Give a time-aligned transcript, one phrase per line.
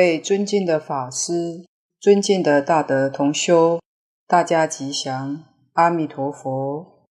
[0.00, 1.66] 各位尊敬的法师，
[2.00, 3.82] 尊敬的大德同修，
[4.26, 7.04] 大家吉祥，阿弥陀佛。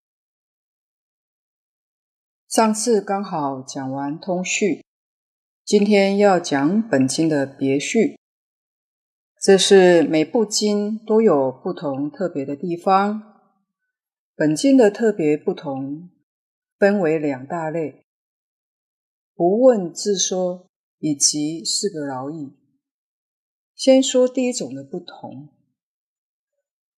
[2.48, 4.84] 上次刚好讲完通序，
[5.63, 8.17] 今天要讲本经的别序。
[9.40, 13.21] 这是每部经都有不同特别的地方。
[14.35, 16.09] 本经的特别不同，
[16.79, 18.03] 分为两大类：
[19.35, 20.65] 不问自说。
[21.01, 22.59] 以及四个饶益。
[23.80, 25.48] 先说第一种的不同。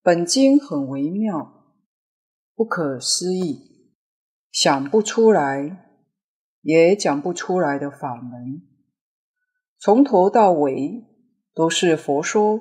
[0.02, 1.76] 本经很微妙，
[2.56, 3.94] 不可思议，
[4.52, 5.94] 想不出来，
[6.62, 8.64] 也讲不出来的法门，
[9.78, 11.06] 从头到尾
[11.54, 12.60] 都是佛说，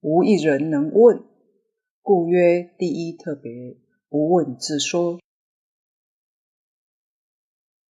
[0.00, 1.22] 无一人能问，
[2.00, 3.52] 故曰第一特别，
[4.08, 5.20] 不问自说。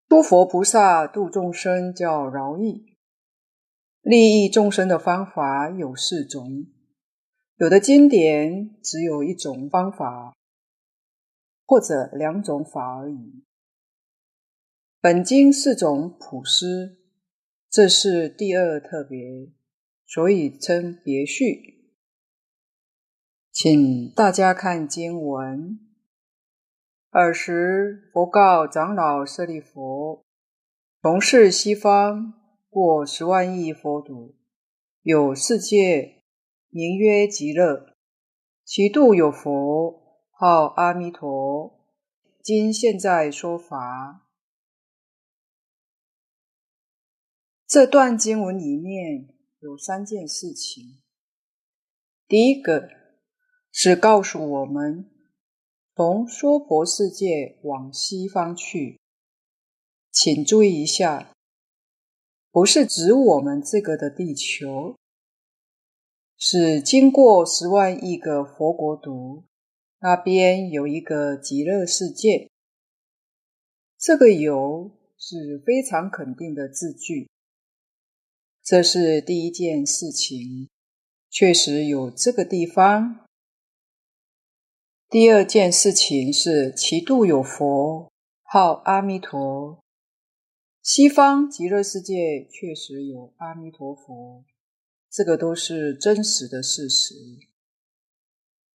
[0.08, 2.89] 诸佛菩萨度众生叫饶益，
[4.02, 6.66] 利益众生的方法有四种，
[7.56, 10.34] 有的经典只有一种方法，
[11.66, 13.44] 或者两种法而已。
[15.02, 16.98] 本经四种普施，
[17.68, 19.50] 这是第二特别，
[20.06, 21.92] 所以称别序。
[23.52, 25.78] 请大家看经文。
[27.10, 30.24] 尔时，佛告长老舍利弗
[31.02, 32.39] ：“从是西方
[32.70, 34.36] 过十万亿佛土，
[35.02, 36.22] 有世界，
[36.68, 37.96] 名曰极乐，
[38.64, 41.84] 其度有佛，号阿弥陀。
[42.42, 44.28] 今现在说法。”
[47.66, 51.02] 这段经文里面有三件事情。
[52.28, 52.88] 第一个
[53.72, 55.10] 是告诉我们。
[55.96, 58.98] 从娑婆世界往西方去，
[60.10, 61.30] 请注意一下，
[62.52, 64.96] 不是指我们这个的地球，
[66.36, 69.44] 是经过十万亿个佛国土，
[70.00, 72.50] 那边有一个极乐世界。
[73.96, 77.28] 这个有是非常肯定的字句，
[78.64, 80.68] 这是第一件事情，
[81.28, 83.26] 确实有这个地方。
[85.08, 88.10] 第二件事情是，其度有佛，
[88.42, 89.79] 号阿弥陀。
[90.82, 94.44] 西方极乐世界确实有阿弥陀佛，
[95.10, 97.14] 这个都是真实的事实。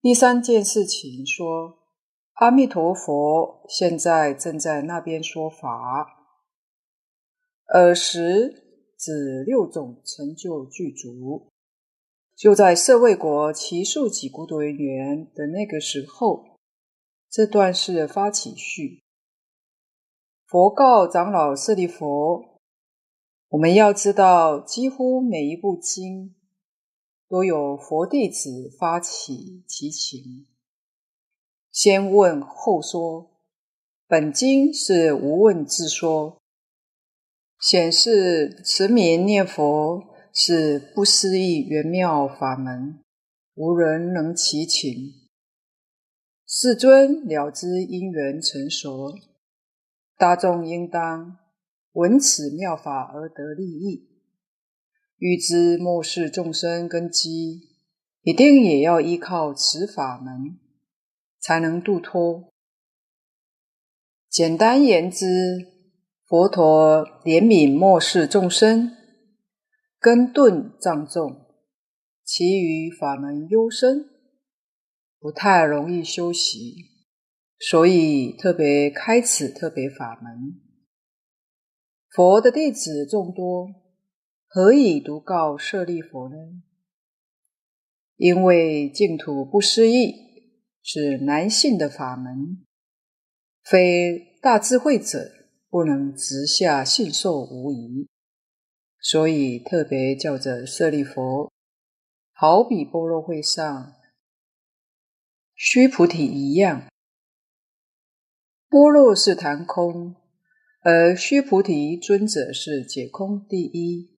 [0.01, 1.79] 第三件事情说，
[2.33, 6.07] 阿弥陀佛现在正在那边说法。
[7.73, 11.47] 尔时指六种成就具足。
[12.35, 16.59] 就在舍卫国只树给孤独园的那个时候，
[17.31, 19.04] 这段是发起序。
[20.55, 22.61] 佛告长老舍利弗：
[23.49, 26.33] 我们要知道，几乎每一部经
[27.27, 30.47] 都有佛弟子发起祈请，
[31.73, 33.31] 先问后说。
[34.07, 36.41] 本经是无问自说，
[37.59, 40.05] 显示持名念佛。
[40.31, 43.01] 是不思议圆妙法门，
[43.55, 45.11] 无人能其情。
[46.47, 49.13] 世尊了知因缘成熟，
[50.17, 51.37] 大众应当
[51.91, 54.09] 闻此妙法而得利益。
[55.17, 57.61] 欲知末世众生根基，
[58.21, 60.59] 一定也要依靠此法门，
[61.39, 62.53] 才能度脱。
[64.29, 65.67] 简单言之，
[66.25, 68.91] 佛陀怜悯末世众生。
[69.99, 71.45] 根钝障重，
[72.23, 74.05] 其余法门幽深，
[75.19, 76.75] 不太容易修习，
[77.59, 80.61] 所以特别开此特别法门。
[82.09, 83.67] 佛的弟子众多，
[84.47, 86.35] 何以独告舍利弗呢？
[88.17, 90.13] 因为净土不思议
[90.81, 92.65] 是难信的法门，
[93.63, 95.29] 非大智慧者
[95.69, 98.07] 不能直下信受无疑。
[99.01, 101.51] 所以特别叫着舍利弗，
[102.31, 103.93] 好比般若会上
[105.53, 106.87] 须菩提一样。
[108.69, 110.15] 般若是谈空，
[110.81, 114.17] 而须菩提尊者是解空第一。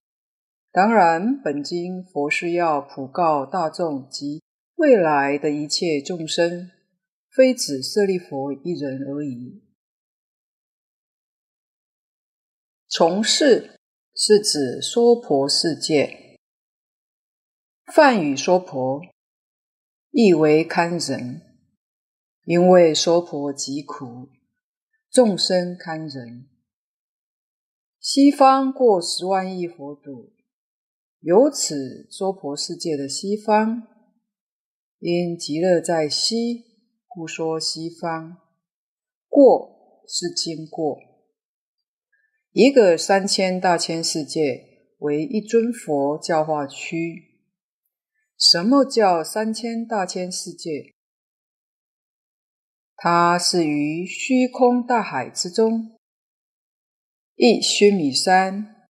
[0.72, 4.42] 当然，本经佛是要普告大众及
[4.76, 6.70] 未来的一切众生，
[7.30, 9.62] 非指舍利佛一人而已。
[12.88, 13.74] 从事。
[14.20, 16.40] 是指娑婆世界，
[17.86, 19.00] 梵语娑婆，
[20.10, 21.40] 意为堪忍，
[22.44, 24.28] 因为娑婆极苦，
[25.10, 26.46] 众生堪忍。
[27.98, 30.32] 西方过十万亿佛土，
[31.20, 33.82] 由此娑婆世界的西方，
[34.98, 36.64] 因极乐在西，
[37.06, 38.38] 故说西方。
[39.28, 40.98] 过是经过，
[42.52, 47.24] 一个三千大千世界为一尊佛教化区。
[48.38, 50.97] 什么叫三千大千世界？
[53.00, 55.96] 它是于虚空大海之中，
[57.36, 58.88] 一须弥山，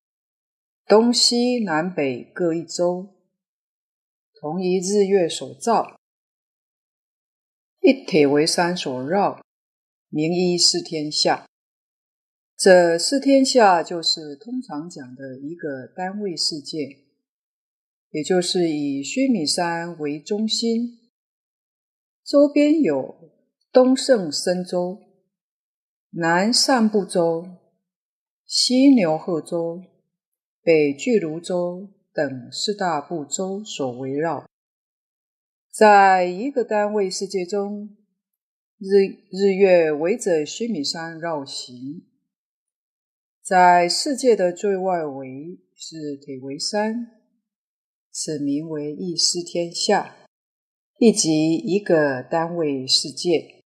[0.87, 3.15] 东西南北各一周，
[4.41, 6.01] 同一日月所照，
[7.83, 9.43] 一铁围山所绕，
[10.09, 11.47] 名一四天下。
[12.57, 17.05] 这四天下就是通常讲的一个单位世界，
[18.13, 21.11] 也就是以须弥山为中心，
[22.25, 23.37] 周边有。
[23.71, 24.99] 东胜身洲、
[26.11, 27.47] 南赡部洲、
[28.47, 29.83] 西牛贺洲、
[30.63, 34.49] 北俱芦洲等四大部洲所围绕，
[35.71, 37.95] 在一个单位世界中，
[38.79, 38.89] 日
[39.31, 42.07] 日月围着须弥山绕行，
[43.43, 47.11] 在世界的最外围是铁围山，
[48.11, 50.17] 此名为一斯天下，
[50.99, 53.58] 亦即一个单位世界。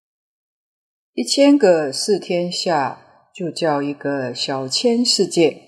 [1.14, 5.60] 一千个四天下就叫一个小千世界，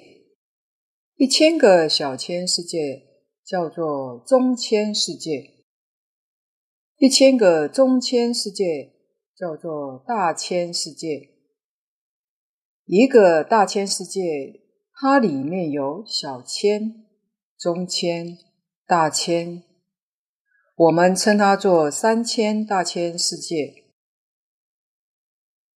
[1.16, 3.02] 一千个小千世界
[3.44, 5.50] 叫做中千世界，
[6.96, 8.94] 一千个中千世界
[9.36, 11.28] 叫做大千世界。
[12.86, 14.22] 一个大千世界，
[14.94, 17.04] 它里面有小千、
[17.58, 18.38] 中千、
[18.86, 19.62] 大千，
[20.74, 23.83] 我们称它做三千大千世界。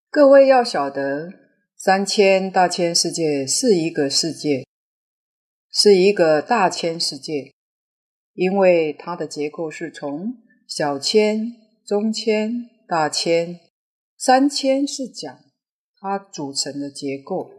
[0.09, 1.33] 各位要晓得，
[1.75, 4.65] 三千大千世界是一个世界，
[5.69, 7.53] 是一个大千世界，
[8.33, 11.51] 因为它的结构是从小千、
[11.85, 13.59] 中千、大千、
[14.17, 15.39] 三千是讲
[15.99, 17.51] 它组成的结构，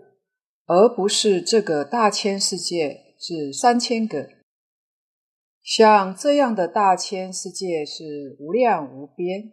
[0.64, 4.30] 而不是这个大千世界是三千个。
[5.62, 9.52] 像这样的大千世界是无量无边。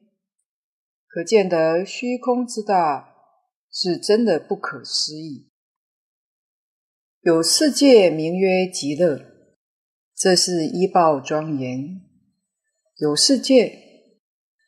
[1.15, 3.15] 可见得虚空之大，
[3.71, 5.49] 是真的不可思议。
[7.21, 9.25] 有世界名曰极乐，
[10.13, 12.01] 这是依报庄严。
[12.97, 13.79] 有世界，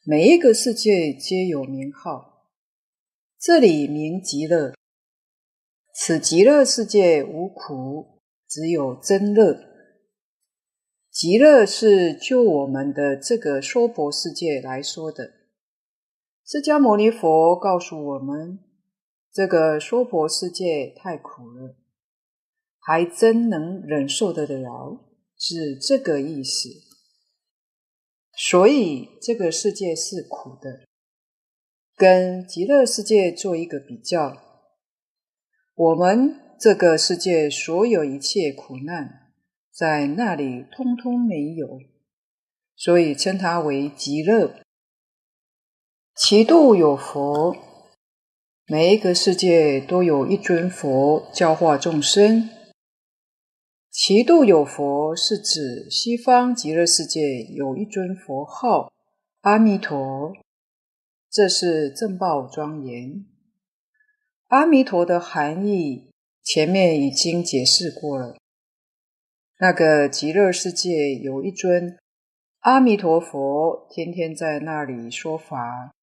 [0.05, 2.47] 每一个世界皆有名号。
[3.37, 4.73] 这里名极乐，
[5.93, 9.59] 此极乐世界无苦，只有真乐。
[11.11, 15.33] 极乐是就我们的这个娑婆世界来说的。
[16.49, 18.59] 释迦牟尼佛告诉我们，
[19.33, 21.75] 这个娑婆世界太苦了，
[22.79, 25.05] 还真能忍受得了，
[25.37, 26.69] 是这个意思。
[28.31, 30.87] 所以这个世界是苦的，
[31.97, 34.37] 跟极乐世界做一个比较，
[35.75, 39.33] 我们这个世界所有一切苦难，
[39.69, 41.77] 在那里通通没有，
[42.77, 44.61] 所以称它为极乐。
[46.19, 47.55] 其度有佛，
[48.65, 52.49] 每一个世界都有一尊佛教化众生。
[53.91, 58.91] 其度有佛是指西方极乐世界有一尊佛号
[59.41, 60.33] 阿弥陀，
[61.29, 63.23] 这是正报庄严。
[64.47, 66.09] 阿弥陀的含义
[66.43, 68.35] 前面已经解释过了。
[69.59, 71.95] 那个极乐世界有一尊
[72.61, 75.93] 阿弥陀佛，天天在那里说法。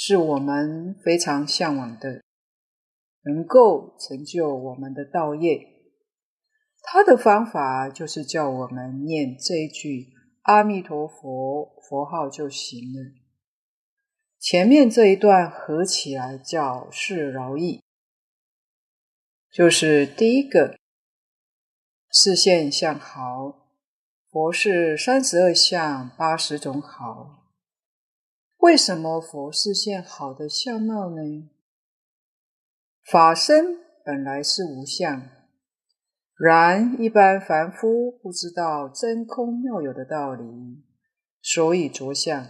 [0.00, 2.22] 是我们非常向往的，
[3.22, 5.60] 能够成就我们的道业。
[6.80, 10.06] 他的方法就是叫我们念这一句
[10.42, 13.10] 阿弥陀佛佛号就行了。
[14.38, 17.82] 前面这一段合起来叫是饶益，
[19.50, 20.78] 就是第一个
[22.12, 23.66] 视线向好，
[24.30, 27.37] 佛是三十二相八十种好。
[28.58, 31.48] 为什么佛示现好的相貌呢？
[33.04, 35.28] 法身本来是无相，
[36.36, 40.44] 然一般凡夫不知道真空妙有的道理，
[41.40, 42.48] 所以着相。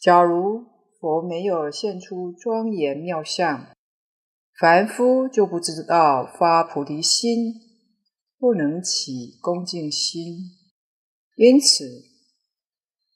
[0.00, 0.64] 假如
[0.98, 3.66] 佛没有现出庄严妙相，
[4.58, 7.54] 凡夫就不知道发菩提心，
[8.38, 10.38] 不能起恭敬心，
[11.36, 12.13] 因此。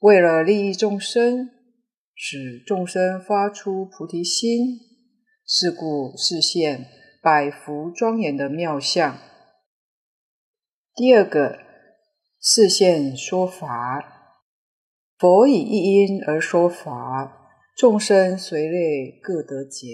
[0.00, 1.50] 为了利益众生，
[2.14, 4.78] 使众生发出菩提心，
[5.44, 6.86] 是故示现
[7.20, 9.18] 百福庄严的妙相。
[10.94, 11.58] 第二个，
[12.40, 14.36] 示现说法，
[15.18, 19.88] 佛以一因而说法，众生随类各得解。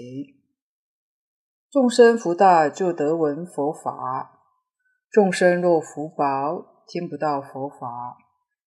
[1.71, 4.39] 众生福大就得闻佛法，
[5.09, 8.17] 众生若福薄，听不到佛法，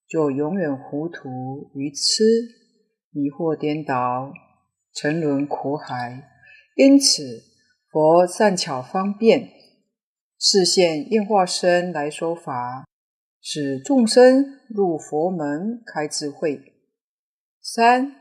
[0.08, 2.24] 就永远糊涂愚痴，
[3.10, 4.32] 迷惑颠倒，
[4.94, 6.28] 沉沦苦海。
[6.76, 7.42] 因此，
[7.90, 9.50] 佛善巧方便。
[10.40, 12.86] 示现应化身来说法，
[13.40, 16.62] 使众生入佛门开智慧。
[17.60, 18.14] 三、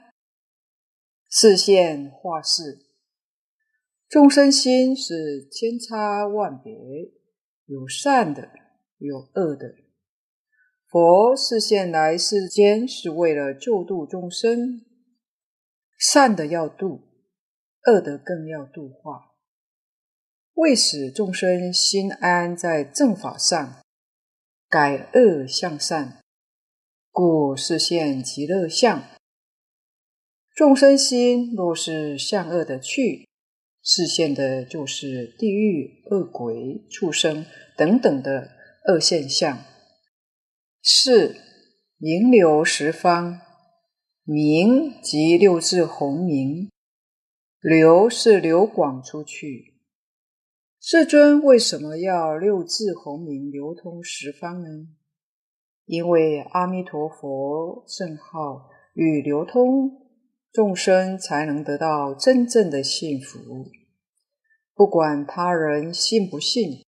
[1.29, 2.79] 示现化世，
[4.09, 6.73] 众生心是千差万别，
[7.67, 8.49] 有善的，
[8.97, 9.86] 有恶的。
[10.99, 14.81] 佛示现来世间是为了救度众生，
[15.95, 17.01] 善的要度，
[17.85, 19.35] 恶的更要度化。
[20.55, 23.79] 为使众生心安在正法上，
[24.67, 26.19] 改恶向善，
[27.11, 29.03] 故示现极乐相。
[30.55, 33.27] 众生心若是向恶的去，
[33.83, 37.45] 示现的就是地狱、恶鬼、畜生
[37.77, 38.49] 等等的
[38.87, 39.63] 恶现象。
[40.89, 41.35] 是
[41.97, 43.41] 名流十方，
[44.23, 46.71] 名即六字洪名，
[47.59, 49.75] 流是流广出去。
[50.79, 54.87] 世尊为什么要六字洪名流通十方呢？
[55.83, 59.91] 因为阿弥陀佛圣号与流通，
[60.53, 63.65] 众生才能得到真正的幸福。
[64.73, 66.85] 不管他人信不信，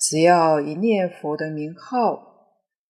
[0.00, 2.37] 只要一念佛的名号，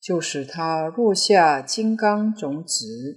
[0.08, 3.14] 就使他落下金刚种子。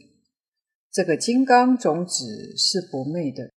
[0.91, 3.49] 这个金刚种子是不昧的。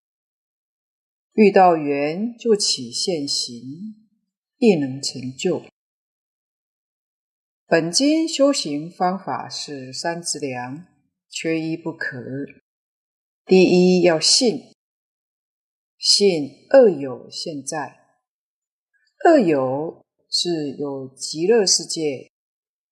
[1.33, 3.61] 遇到缘就起现行，
[4.59, 5.65] 亦能成就。
[7.67, 10.87] 本经修行方法是三资粮，
[11.29, 12.17] 缺一不可。
[13.45, 14.73] 第一要信，
[15.99, 17.99] 信二有现在。
[19.25, 22.31] 二有是有极乐世界，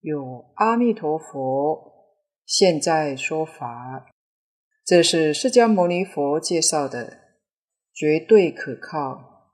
[0.03, 4.05] 有阿弥陀佛现在说法，
[4.83, 7.19] 这是释迦牟尼佛介绍的。
[7.93, 9.53] 绝对可靠。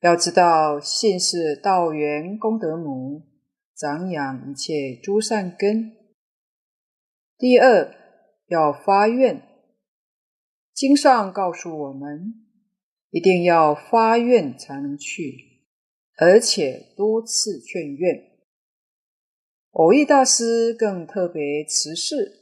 [0.00, 3.22] 要知道，信是道源功德母，
[3.74, 5.96] 长养一切诸善根。
[7.38, 7.90] 第二，
[8.48, 9.42] 要发愿。
[10.74, 12.34] 经上告诉我们，
[13.08, 15.62] 一定要发愿才能去，
[16.18, 18.27] 而且多次劝愿。
[19.78, 22.40] 蕅益大师更特别慈示，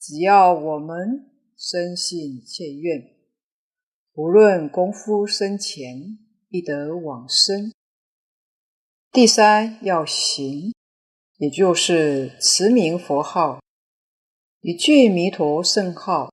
[0.00, 3.14] 只要我们深信切愿。
[4.14, 7.70] 无论功夫深浅，亦得往生。
[9.12, 10.72] 第三要行，
[11.36, 13.60] 也就是持名佛号，
[14.62, 16.32] 一句弥陀圣号，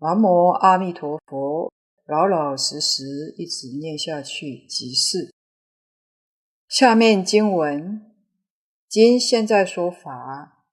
[0.00, 1.72] 南无阿弥陀佛，
[2.06, 5.32] 老老实实一直念下去即是。
[6.68, 8.07] 下面经文，
[8.88, 10.64] 今现在说法，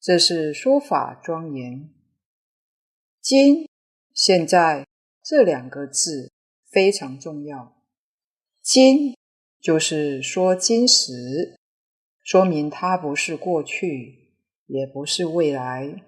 [0.00, 1.90] 这是说法庄严。
[3.20, 3.68] 今
[4.14, 4.86] 现在。
[5.28, 6.30] 这两个字
[6.70, 7.82] 非常重要。
[8.62, 9.16] 今
[9.60, 11.58] 就是说今时，
[12.22, 16.04] 说明它不是过去，也不是未来。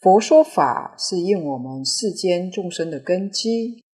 [0.00, 3.84] 佛说法是应我们世间众生的根基，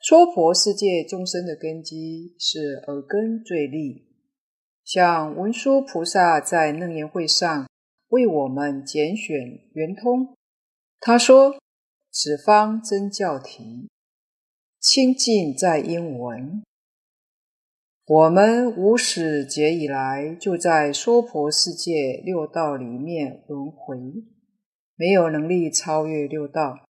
[0.00, 4.15] 娑婆世界众生的根基是耳根最利。
[4.86, 7.68] 像文殊菩萨在楞严会上
[8.08, 9.36] 为我们拣选
[9.74, 10.34] 圆通，
[10.98, 11.56] 他说。
[12.18, 13.90] 此方真教体，
[14.80, 16.62] 清净在音闻。
[18.06, 23.98] 我们无始劫以来就在娑婆世界六道里面轮回，
[24.94, 26.86] 没有能力超越六道，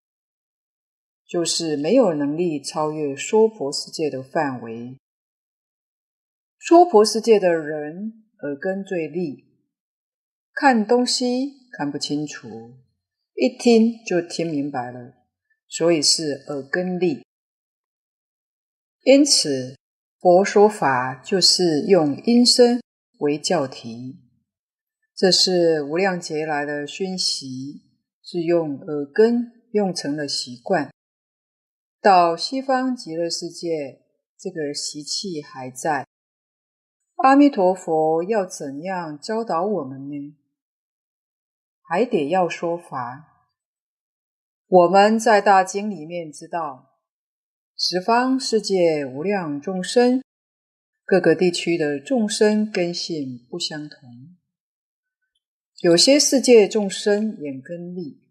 [1.26, 4.96] 就是没有能力超越娑婆世界的范围。
[6.68, 9.44] 娑婆世界的人耳根最利，
[10.52, 12.48] 看东西看不清楚。
[13.34, 15.14] 一听就听明白了，
[15.68, 17.24] 所以是耳根利。
[19.04, 19.76] 因此，
[20.18, 22.80] 佛说法就是用音声
[23.20, 24.16] 为教题，
[25.14, 27.82] 这是无量劫来的熏习，
[28.24, 30.90] 是用耳根用成了习惯。
[32.00, 34.00] 到西方极乐世界，
[34.36, 36.04] 这个习气还在。
[37.16, 40.36] 阿弥陀佛要怎样教导我们呢？
[41.80, 43.32] 还得要说法。
[44.66, 46.98] 我们在大经里面知道，
[47.74, 50.22] 十方世界无量众生，
[51.06, 54.36] 各个地区的众生根性不相同，
[55.80, 58.28] 有些世界众生眼根利，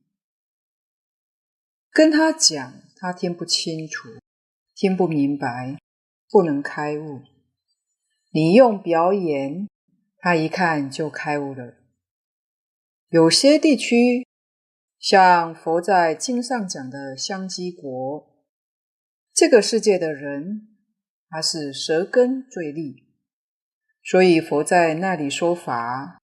[1.89, 4.10] 跟他讲，他听不清楚，
[4.75, 5.80] 听不明白，
[6.30, 7.22] 不能开悟。
[8.36, 9.70] 你用表演，
[10.18, 11.75] 他一看就开悟了。
[13.08, 14.27] 有些地区，
[15.00, 18.27] 像佛在经上讲的香积国，
[19.34, 20.68] 这个世界的人，
[21.30, 23.06] 他是舌根最利，
[24.04, 26.20] 所以佛在那里说法，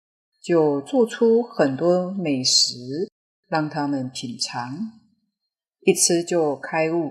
[0.40, 3.10] 就做出很多美食
[3.48, 4.92] 让他们品尝，
[5.80, 7.10] 一吃就开悟。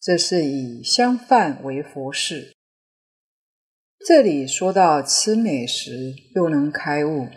[0.00, 2.56] 这是以香饭为佛事。
[4.02, 7.28] 这里说到吃美食又能开悟，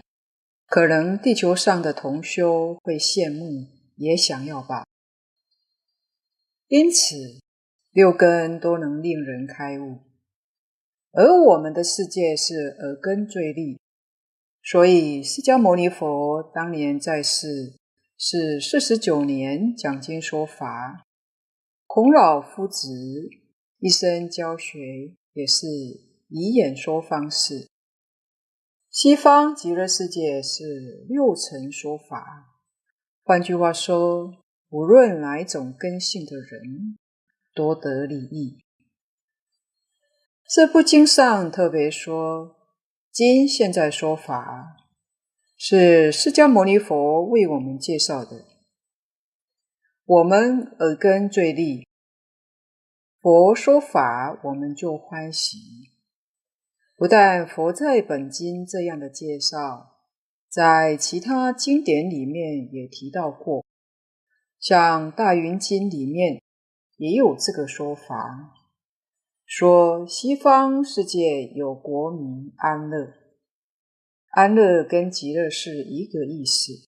[0.66, 3.68] 可能地球上的同修会羡慕，
[3.98, 4.86] 也想要吧。
[6.70, 7.16] 因此，
[7.92, 10.00] 六根都能令人开悟，
[11.12, 13.78] 而我们的世界是耳根最利，
[14.64, 17.74] 所以释迦牟尼佛当年在世
[18.18, 21.04] 是四十九年讲经说法，
[21.88, 22.88] 孔老夫子
[23.80, 24.80] 一生教学
[25.34, 26.13] 也是。
[26.36, 27.70] 以演说方式，
[28.90, 32.58] 西方极乐世界是六层说法。
[33.22, 36.98] 换句话说，无论哪一种根性的人，
[37.54, 38.58] 多得利益。
[40.50, 42.56] 这部经上特别说，
[43.12, 44.76] 今现在说法
[45.56, 48.44] 是释迦牟尼佛为我们介绍的。
[50.04, 51.88] 我们耳根最利，
[53.22, 55.93] 佛说法，我们就欢喜。
[57.04, 59.98] 不但佛在本经这样的介绍，
[60.48, 63.66] 在其他经典里面也提到过，
[64.58, 66.42] 像《大云经》里面
[66.96, 68.54] 也有这个说法，
[69.46, 73.14] 说西方世界有国民安乐，
[74.30, 76.88] 安乐跟极乐是一个意思。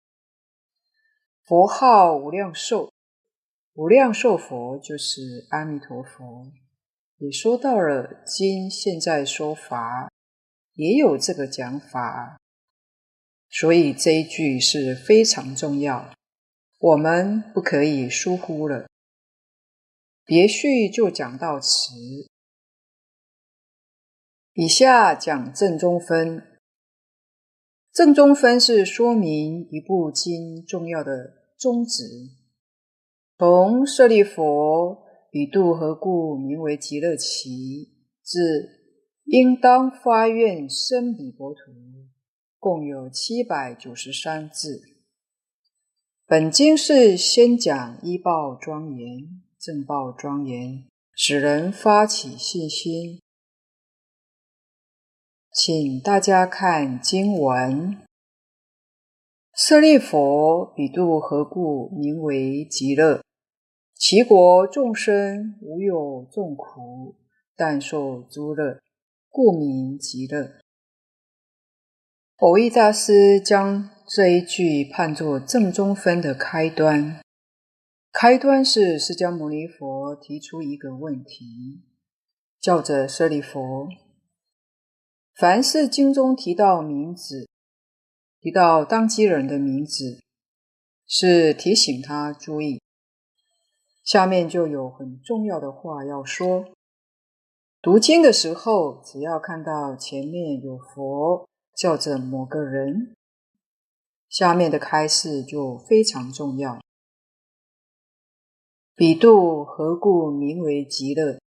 [1.43, 2.93] 佛号无量寿，
[3.75, 6.53] 无量寿佛就是阿弥陀佛。
[7.19, 10.11] 也说到了经现在说法，
[10.75, 12.39] 也有这个讲法，
[13.49, 16.13] 所以这一句是非常重要，
[16.79, 18.87] 我们不可以疏忽了。
[20.27, 21.95] 别序就讲到此，
[24.53, 26.43] 以下讲正宗分。
[27.95, 32.05] 正宗分是说明一部经重要的宗旨，
[33.39, 35.06] 从舍利弗。
[35.37, 37.91] 彼度何故名为极乐期？
[38.25, 38.71] 至
[39.25, 41.61] 应当发愿生彼国土，
[42.59, 44.81] 共有七百九十三字。
[46.25, 53.21] 本经是先讲依报庄严，正报庄严，使人发起信心。
[55.53, 57.99] 请大家看经文：
[59.55, 63.26] 舍利弗，彼度何故名为极乐？
[63.99, 67.17] 其国众生无有众苦，
[67.57, 68.79] 但受诸乐，
[69.31, 70.61] 故名极乐。
[72.37, 77.23] 蕅益大师将这一句判作正中分的开端。
[78.13, 81.83] 开端是释迦牟尼佛提出一个问题，
[82.61, 83.89] 叫着舍利弗：
[85.35, 87.49] 凡是经中提到名字，
[88.43, 90.21] 提到当机人的名字，
[91.07, 92.83] 是提醒他注意。
[94.07, 96.65] 下面就有很重要的话要说。
[97.83, 103.17] 读经的时候，只要看到前面有佛叫着某个人，
[104.29, 106.81] 下面的开示就非常重要。
[108.95, 111.41] 彼度何故名为极乐？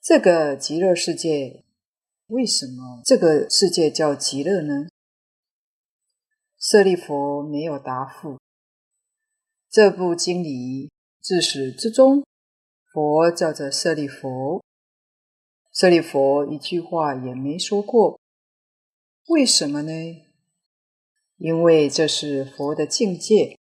[0.00, 1.64] 这个极乐世界，
[2.28, 4.86] 为什么这个世界叫极乐呢？
[6.56, 8.38] 舍利佛没有答复。
[9.68, 10.88] 这部经里。
[11.20, 12.24] 自始至终，
[12.92, 14.62] 佛叫着舍利弗，
[15.72, 18.18] 舍利弗一句话也没说过。
[19.28, 19.92] 为什么呢？
[21.36, 23.58] 因为这是佛的境界，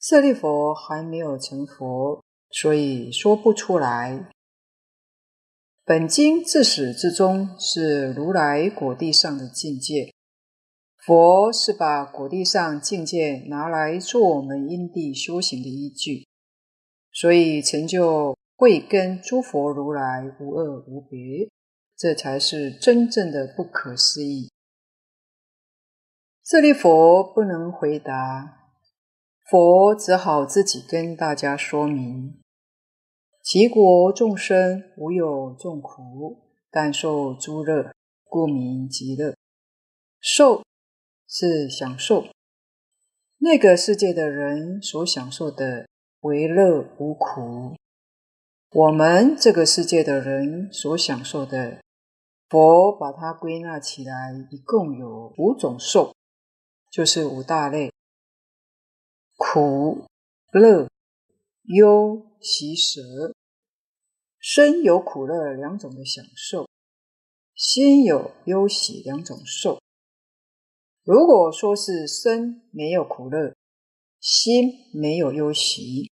[0.00, 4.30] 舍利弗还没有成佛，所以说不出来。
[5.84, 10.14] 本经自始至终是如来果地上的境界，
[11.04, 16.26] 佛是把果地上境界拿来做我们因地修行的依据。
[17.14, 21.48] 所以成就慧根诸佛如来无二无别，
[21.96, 24.50] 这才是真正的不可思议。
[26.44, 28.72] 舍利弗不能回答，
[29.48, 32.40] 佛只好自己跟大家说明：
[33.42, 39.36] 其国众生无有众苦，但受诸乐，故名极乐。
[40.20, 40.64] 受
[41.28, 42.26] 是享受，
[43.38, 45.86] 那个世界的人所享受的
[46.24, 47.76] 为乐无苦。
[48.70, 51.82] 我们这个世界的人所享受的，
[52.48, 56.14] 佛把它归纳起来，一共有五种受，
[56.90, 57.92] 就是五大类：
[59.36, 60.06] 苦、
[60.50, 60.88] 乐、
[61.64, 63.02] 忧、喜、舍。
[64.38, 66.66] 身有苦乐两种的享受，
[67.54, 69.78] 心有忧喜两种受。
[71.02, 73.54] 如果说是身没有苦乐，
[74.20, 76.10] 心没有忧喜。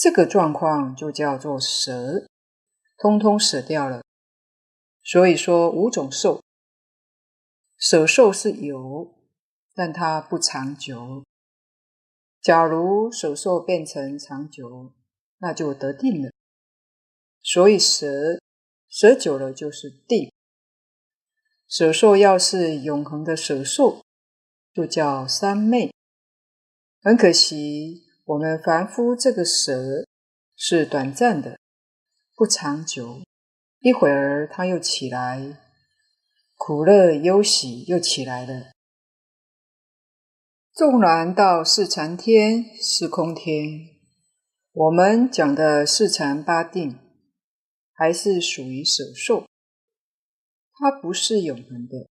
[0.00, 2.28] 这个状况就叫做舍，
[2.96, 4.04] 通通舍掉了。
[5.02, 6.40] 所以说五种受，
[7.76, 9.12] 舍受是有，
[9.74, 11.24] 但它不长久。
[12.40, 14.94] 假如舍受变成长久，
[15.38, 16.30] 那就得定了。
[17.42, 18.38] 所以舍
[18.88, 20.32] 舍久了就是定。
[21.66, 24.04] 舍受要是永恒的舍受，
[24.72, 25.92] 就叫三昧。
[27.02, 28.07] 很可惜。
[28.28, 30.04] 我们凡夫这个蛇
[30.54, 31.58] 是短暂的，
[32.34, 33.22] 不长久，
[33.78, 35.58] 一会儿它又起来，
[36.54, 38.72] 苦乐忧喜又起来了。
[40.74, 43.96] 纵然到四禅天、四空天，
[44.72, 46.98] 我们讲的四禅八定，
[47.94, 49.46] 还是属于舍受，
[50.74, 52.10] 它不是永恒的，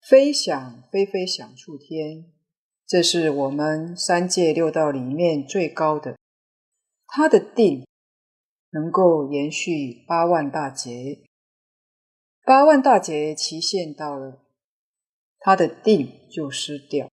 [0.00, 2.32] 非想非非想处天。
[2.92, 6.18] 这是我们三界六道里面最高的，
[7.06, 7.86] 他的定
[8.68, 11.22] 能够延续八万大劫，
[12.44, 14.42] 八万大劫期限到了，
[15.38, 17.10] 他的定就失掉，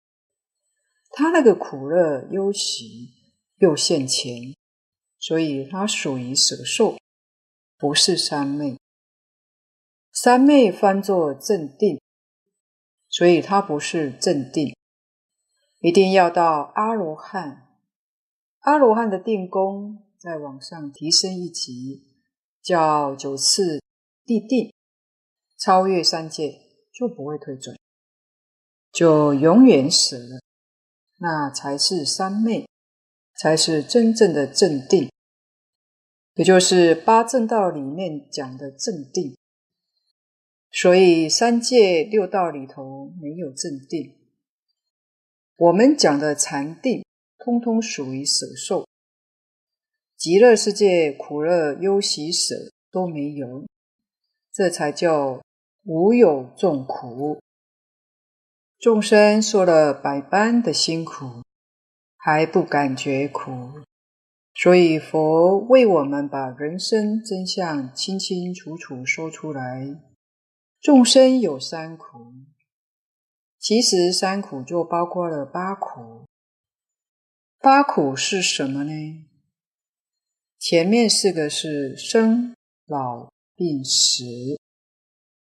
[1.09, 3.09] 他那个苦乐忧喜
[3.57, 4.55] 又现前，
[5.19, 6.95] 所以他属于舍受，
[7.77, 8.77] 不是三昧。
[10.13, 11.99] 三昧翻作正定，
[13.09, 14.73] 所以它不是正定。
[15.86, 17.67] 一定要到阿罗汉，
[18.62, 22.08] 阿罗汉的定功再往上提升一级，
[22.63, 23.80] 叫九次
[24.26, 24.74] 地定，
[25.60, 26.60] 超越三界
[26.91, 27.78] 就不会退转，
[28.91, 30.39] 就永远死了，
[31.19, 32.67] 那才是三昧，
[33.38, 35.12] 才是真正的正定，
[36.34, 39.38] 也就是八正道里面讲的正定。
[40.71, 44.24] 所以三界六道里头没有正定。
[45.58, 47.06] 我们讲的禅定，
[47.38, 48.86] 通通属于舍受。
[50.18, 52.56] 极乐世界苦乐忧喜舍
[52.91, 53.65] 都没有，
[54.52, 55.41] 这才叫
[55.84, 57.39] 无有众苦。
[58.80, 61.41] 众生受了百般的辛苦，
[62.18, 63.52] 还不感觉苦，
[64.54, 70.02] 所以佛为我们把人生真相清清楚楚说出来。
[70.82, 72.34] 众生有三苦。
[73.65, 76.28] 其实三苦就包括了八苦，
[77.58, 79.25] 八苦是什么呢？
[80.60, 84.23] 前面四个是生、老、病、死，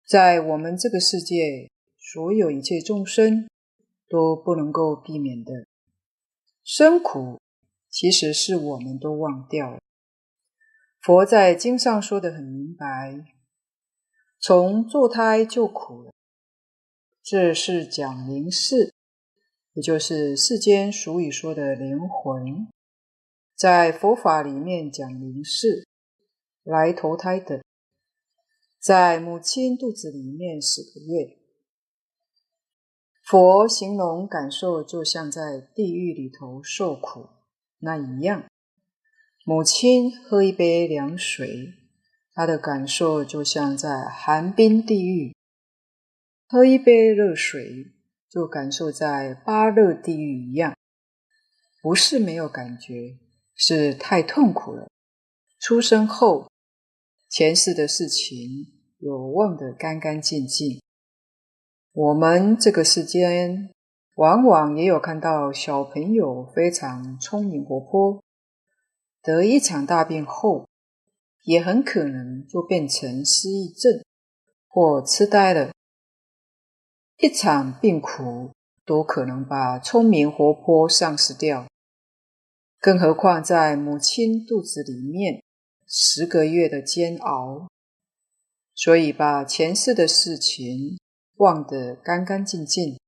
[0.08, 3.50] 在我们这个世界，所有一切众生
[4.08, 5.52] 都不能够避免的。
[6.64, 7.42] 生苦
[7.90, 9.80] 其实是我们都忘掉了，
[11.02, 13.26] 佛在经上说得很明白，
[14.40, 16.13] 从堕胎就苦了。
[17.26, 18.94] 这是讲灵识，
[19.72, 22.68] 也就是世间俗语说的灵魂，
[23.56, 25.88] 在佛法里面讲灵识，
[26.64, 27.64] 来投胎的，
[28.78, 31.38] 在母亲肚子里面十个月，
[33.24, 37.30] 佛形容感受就像在地狱里头受苦
[37.80, 38.44] 那一样。
[39.46, 41.74] 母亲喝一杯凉水，
[42.34, 45.34] 她的感受就像在寒冰地狱。
[46.48, 47.94] 喝一杯热水，
[48.30, 50.76] 就感受在八热地狱一样，
[51.82, 53.18] 不是没有感觉，
[53.56, 54.88] 是太痛苦了。
[55.60, 56.52] 出生后，
[57.30, 58.38] 前世的事情
[59.00, 60.80] 有忘得干干净净。
[61.94, 63.72] 我们这个世间，
[64.16, 68.22] 往往也有看到小朋友非常聪明活泼，
[69.24, 70.68] 得一场大病后，
[71.44, 74.04] 也很可能就变成失忆症
[74.68, 75.72] 或痴呆了。
[77.24, 78.52] 一场病苦
[78.84, 81.70] 都可能把聪明活泼丧失掉，
[82.82, 85.42] 更何况在母亲肚子里面
[85.88, 87.70] 十个月的煎熬，
[88.76, 91.00] 所以把前世的事情
[91.36, 93.00] 忘得干干净净，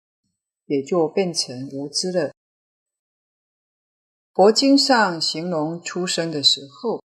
[0.67, 2.31] 也就变成无知了。
[4.33, 7.03] 佛经上形容出生的时候，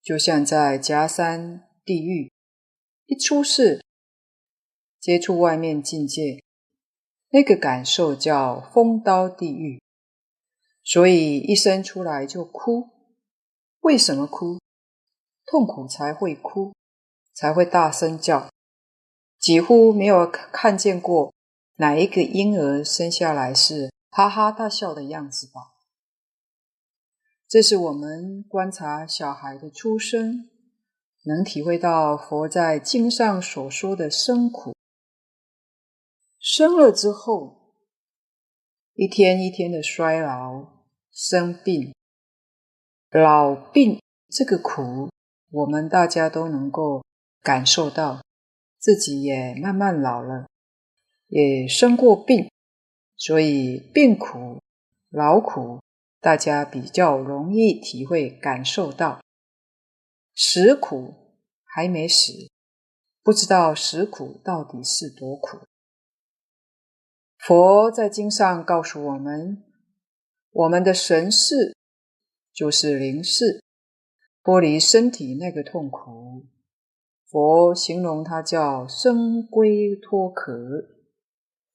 [0.00, 2.32] 就像在夹山地狱，
[3.04, 3.84] 一出世，
[5.00, 6.42] 接触外面境界，
[7.30, 9.80] 那个感受叫风刀地狱，
[10.82, 12.88] 所以一生出来就哭。
[13.80, 14.58] 为什么哭？
[15.46, 16.74] 痛苦才会哭，
[17.32, 18.48] 才会大声叫。
[19.38, 21.32] 几乎没有看见过
[21.76, 25.74] 哪一个婴儿生下来是哈哈大笑的样子吧？
[27.48, 30.50] 这是我们观察小孩的出生，
[31.24, 34.74] 能体会到佛在经上所说的生苦。
[36.38, 37.74] 生了之后，
[38.94, 41.92] 一天一天的衰老、生病、
[43.10, 45.10] 老病，这个苦，
[45.50, 47.04] 我们大家都能够
[47.42, 48.22] 感受到，
[48.78, 50.46] 自己也慢慢老了，
[51.26, 52.48] 也生过病，
[53.16, 54.60] 所以病苦、
[55.10, 55.80] 老苦，
[56.20, 59.20] 大家比较容易体会感受到。
[60.36, 61.14] 死苦
[61.64, 62.32] 还没死，
[63.24, 65.58] 不知道死苦到底是多苦。
[67.38, 69.62] 佛在经上告诉我们，
[70.50, 71.74] 我们的神识
[72.52, 73.62] 就是灵识，
[74.42, 76.46] 剥离身体那个痛苦。
[77.30, 80.88] 佛形容它叫生龟脱壳，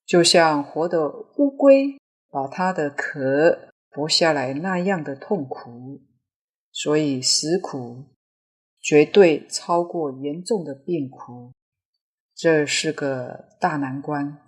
[0.05, 1.97] 就像活的乌龟
[2.29, 6.01] 把它的壳剥下来那样的痛苦。
[6.71, 8.03] 所以死苦
[8.81, 11.51] 绝对超过严重的病苦，
[12.35, 14.42] 这是个大难关。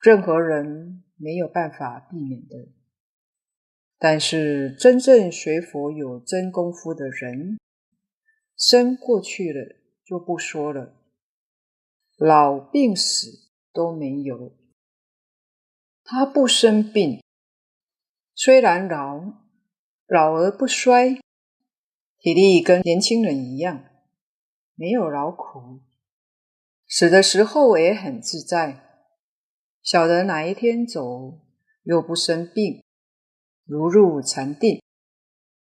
[0.00, 2.68] 任何人没有办法避免的，
[3.98, 7.58] 但是真正学佛有真功夫的人，
[8.56, 10.94] 生过去了就不说了，
[12.16, 14.56] 老病死都没有，
[16.04, 17.22] 他不生病，
[18.34, 19.20] 虽然老，
[20.06, 21.20] 老而不衰，
[22.18, 23.84] 体力跟年轻人一样，
[24.74, 25.80] 没有劳苦，
[26.86, 28.85] 死的时候也很自在。
[29.86, 31.38] 晓得哪一天走，
[31.84, 32.82] 又不生病，
[33.64, 34.82] 如入禅定。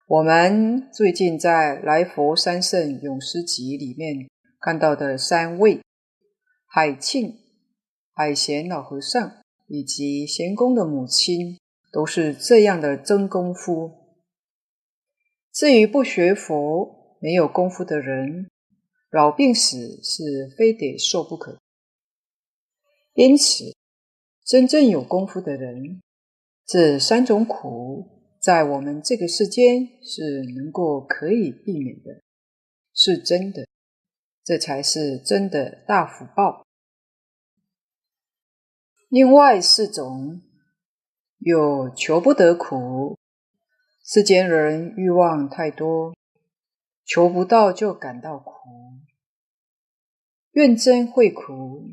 [0.08, 4.30] 我们最近在《来佛三圣咏诗集》里面
[4.62, 5.82] 看到的三位
[6.66, 7.34] 海庆、
[8.14, 11.60] 海贤老和尚以及贤公的母亲，
[11.92, 13.92] 都是这样的真功夫。
[15.52, 18.50] 至于不学佛、没有功夫的人，
[19.12, 21.60] 老病死是非得受不可。
[23.14, 23.76] 因此，
[24.48, 26.02] 真正有功夫的人，
[26.66, 32.22] 这三种苦在我们这个世间是能够可以避免的，
[32.94, 33.68] 是真的，
[34.46, 36.66] 这才是真的大福报。
[39.10, 40.42] 另外四种
[41.40, 43.18] 有求不得苦，
[44.02, 46.16] 世间人欲望太多，
[47.04, 48.54] 求不到就感到苦，
[50.52, 51.92] 怨憎会苦。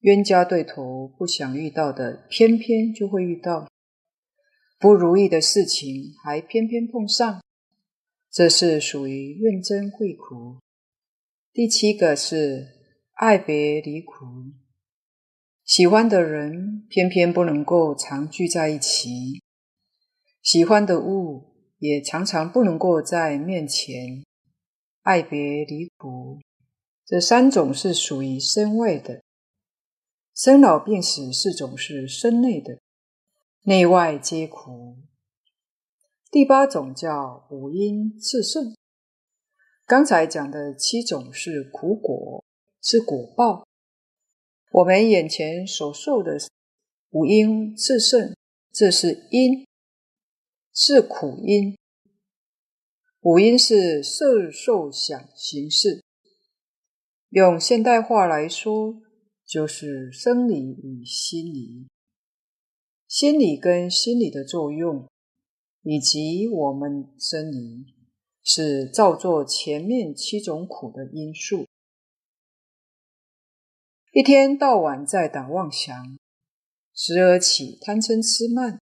[0.00, 3.66] 冤家对头不想遇到的，偏偏就会遇到；
[4.78, 7.42] 不如意的事情还偏偏碰上，
[8.30, 10.58] 这是属于怨憎会苦。
[11.52, 12.66] 第七个是
[13.12, 14.14] 爱别离苦，
[15.64, 19.42] 喜欢的人偏偏不能够常聚在一起，
[20.42, 24.24] 喜欢的物也常常不能够在面前，
[25.02, 26.38] 爱别离苦。
[27.04, 29.20] 这三种是属于身外的。
[30.42, 32.78] 生老病死四种是身内的，
[33.64, 34.96] 内外皆苦。
[36.30, 38.74] 第八种叫五阴炽盛。
[39.84, 42.42] 刚才讲的七种是苦果，
[42.80, 43.66] 是果报。
[44.72, 46.38] 我们眼前所受的
[47.10, 48.34] 五阴炽盛，
[48.72, 49.66] 这是因，
[50.72, 51.76] 是苦因。
[53.20, 56.02] 五阴是色受想行识，
[57.28, 59.02] 用现代话来说。
[59.50, 61.88] 就是生理与心理，
[63.08, 65.08] 心理跟心理的作用，
[65.82, 67.84] 以及我们生理，
[68.44, 71.66] 是造作前面七种苦的因素。
[74.12, 76.16] 一天到晚在打妄想，
[76.94, 78.80] 时而起贪嗔痴慢，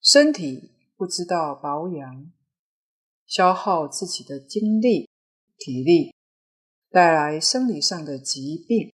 [0.00, 2.32] 身体不知道保养，
[3.26, 5.10] 消耗自己的精力、
[5.58, 6.14] 体力，
[6.88, 8.90] 带来生理上的疾病。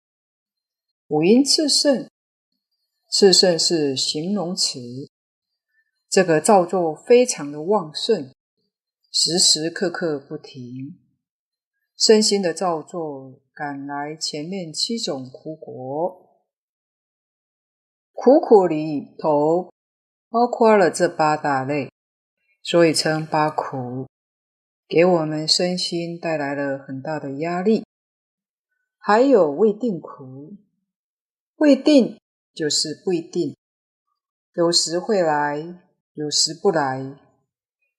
[1.11, 2.09] 五阴炽盛，
[3.11, 4.79] 炽盛是形容词。
[6.09, 8.33] 这个造作非常的旺盛，
[9.11, 11.01] 时时刻刻不停，
[11.97, 16.45] 身心的造作赶来前面七种苦果。
[18.13, 19.73] 苦苦里头
[20.29, 21.91] 包括了这八大类，
[22.63, 24.07] 所以称八苦，
[24.87, 27.83] 给我们身心带来了很大的压力。
[28.97, 30.55] 还有未定苦，
[31.61, 32.19] 未定
[32.55, 33.55] 就是不一定，
[34.55, 35.59] 有时会来，
[36.15, 37.19] 有时不来，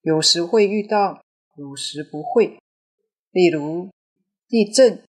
[0.02, 1.22] 有时会遇到，
[1.56, 2.58] 有时不会。
[3.30, 3.92] 例如
[4.48, 5.04] 地震、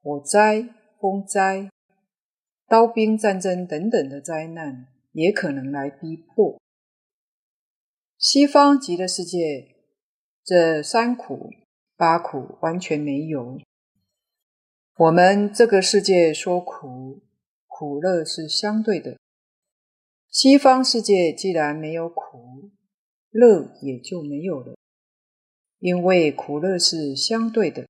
[0.00, 1.68] 火灾、风灾、
[2.66, 6.58] 刀兵战争等等的灾难，也可能来逼迫。
[8.16, 9.76] 西方极乐世界，
[10.42, 11.50] 这三苦、
[11.94, 13.60] 八苦完全没有。
[14.96, 17.20] 我们这个世界说苦，
[17.82, 19.18] 苦乐是相对的。
[20.28, 22.70] 西方世界既然没有苦，
[23.28, 24.76] 乐也就没有了，
[25.80, 27.88] 因为苦乐是相对的。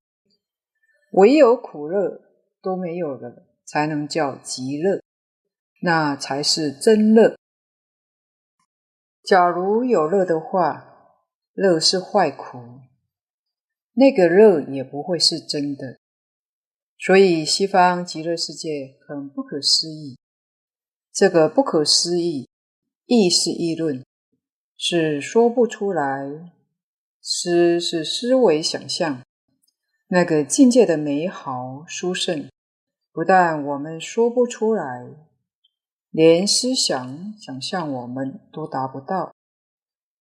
[1.12, 2.22] 唯有苦乐
[2.62, 5.02] 都没有了，才能叫极乐。
[5.82, 7.36] 那才是真乐。
[9.22, 11.18] 假如有乐的话，
[11.52, 12.80] 乐是坏苦，
[13.92, 15.98] 那个乐也不会是真的。
[17.04, 20.16] 所以西方极乐世界很不可思议。
[21.12, 22.48] 这个不可思议，
[23.06, 24.04] 议是议论，
[24.76, 26.52] 是说不出来。
[27.20, 29.20] 思是思维想象，
[30.06, 32.48] 那个境界的美好殊胜，
[33.12, 35.04] 不但我们说不出来。
[36.10, 39.34] 连思想、想象，我们都达不到。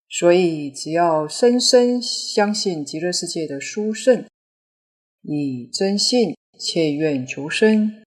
[0.10, 4.26] 所以，只要深深相信极乐世界的殊胜，
[5.22, 8.04] 以真信切愿求生，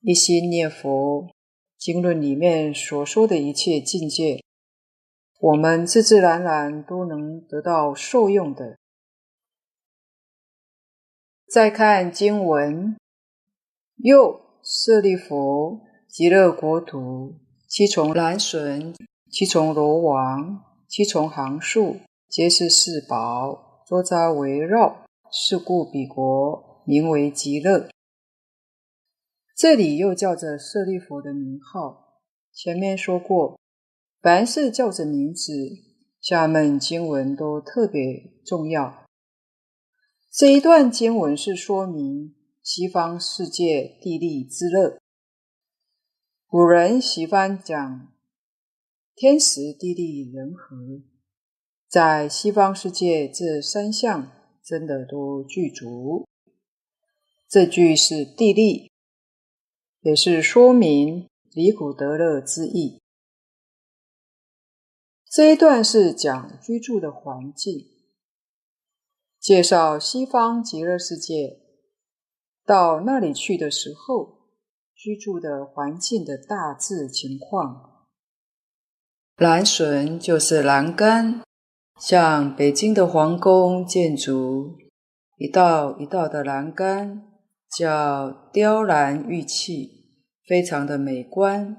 [0.00, 1.28] 一心念佛，
[1.76, 4.42] 经论里面所说的一切境界，
[5.40, 8.76] 我们自自然然都能得到受用的。
[11.50, 12.96] 再看经文，
[13.96, 15.80] 又舍利弗。
[16.08, 17.34] 极乐国土，
[17.68, 18.94] 七重栏楯，
[19.30, 21.96] 七重罗网，七重行树，
[22.28, 25.04] 皆是四宝，周匝围绕。
[25.30, 27.90] 是故彼国名为极乐。
[29.54, 32.22] 这里又叫着舍利佛的名号。
[32.50, 33.60] 前面说过，
[34.22, 35.52] 凡是叫着名字，
[36.18, 39.04] 下面经文都特别重要。
[40.32, 44.98] 这一段经文是说明西方世界地利之乐。
[46.46, 48.14] 古人喜欢讲
[49.14, 51.02] 天时地利人和，
[51.86, 54.32] 在西方世界这三项
[54.64, 56.26] 真的都具足。
[57.48, 58.90] 这句是地利，
[60.00, 63.00] 也是说明离苦得乐之意。
[65.30, 67.86] 这一段是讲居住的环境，
[69.40, 71.60] 介绍西方极乐世界，
[72.64, 74.36] 到那里去的时候。
[75.00, 78.08] 居住的环境的大致情况，
[79.36, 81.44] 栏楯就是栏杆，
[82.00, 84.76] 像北京的皇宫建筑，
[85.36, 87.27] 一道一道的栏杆，
[87.70, 90.06] 叫雕栏玉砌，
[90.46, 91.76] 非常的美观。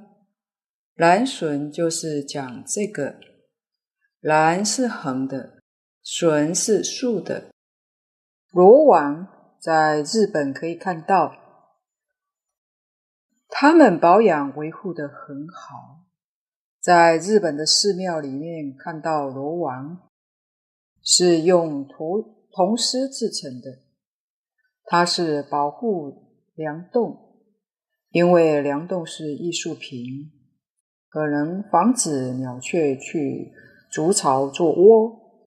[0.95, 3.15] 栏笋就是讲这个，
[4.19, 5.61] 栏是横的，
[6.03, 7.49] 笋是竖的。
[8.51, 11.35] 罗网在日本可以看到。
[13.51, 16.05] 他们保养维护得很好，
[16.79, 20.07] 在日本的寺庙里面看到罗网，
[21.01, 23.79] 是用铜铜丝制成的，
[24.91, 26.11] 它是保护
[26.55, 27.15] 梁栋，
[28.09, 30.31] 因为梁栋是艺术品，
[31.09, 33.51] 可能防止鸟雀去
[33.91, 35.45] 筑巢做窝。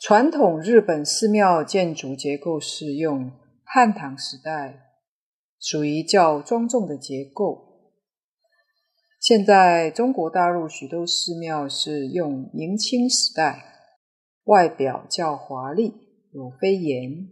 [0.00, 3.30] 传统日本寺庙建筑结构是用
[3.64, 4.88] 汉唐时代。
[5.60, 7.92] 属于较庄重的结构。
[9.20, 13.62] 现在中国大陆许多寺庙是用明清时代，
[14.42, 15.94] 外表较华丽，
[16.32, 17.28] 有飞檐。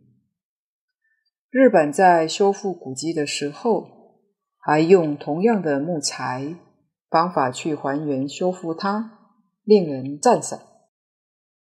[1.50, 3.88] 日本在修复古迹的时候，
[4.56, 6.54] 还用同样的木材
[7.10, 9.18] 方法去还原修复它，
[9.64, 10.60] 令人赞赏。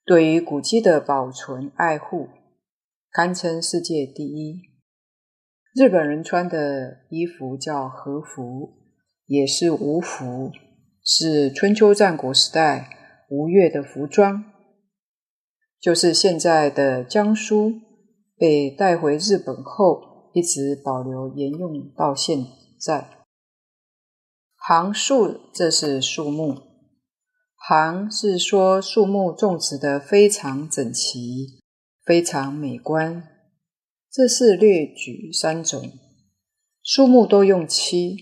[0.06, 2.30] 对于古迹的保存爱护，
[3.10, 4.62] 堪称世界第一。
[5.74, 8.76] 日本人穿的衣服叫和服，
[9.26, 10.52] 也是吴服，
[11.04, 14.44] 是春秋战国时代吴越的服装，
[15.80, 17.72] 就是现在的江苏
[18.38, 22.46] 被带回日本后，一直保留沿用到现
[22.80, 23.20] 在。
[24.56, 26.62] 行树，这是树木，
[27.56, 31.62] 行是说树木种植的非常整齐，
[32.06, 33.28] 非常美观。
[34.12, 35.92] 这是略举三种
[36.84, 38.16] 树木都用七，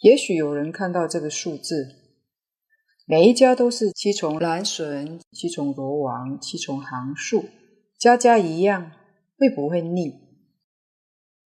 [0.00, 1.88] 也许有人看到这个数字，
[3.06, 7.44] 每一家都是七重栏楯、七重罗网、七重行树，
[7.98, 8.92] 家家一样，
[9.42, 10.20] 会不会腻？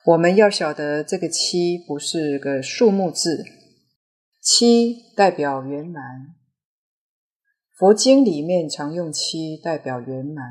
[0.04, 3.42] 我们要晓得，这个七不是个数目字，
[4.42, 6.36] 七代表圆满。
[7.74, 10.44] 佛经里面常用七代表圆满，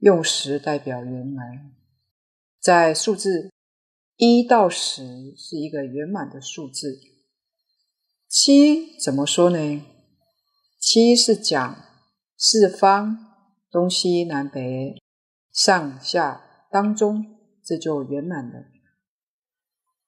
[0.00, 1.70] 用十代表圆满。
[2.60, 3.52] 在数字
[4.16, 6.98] 一到十是一个圆满的数字。
[8.28, 9.86] 七怎么说呢？
[10.80, 11.76] 七是讲
[12.36, 13.16] 四方、
[13.70, 15.00] 东西南北、
[15.52, 16.43] 上下、
[16.74, 17.24] 当中，
[17.64, 18.64] 这就圆满了。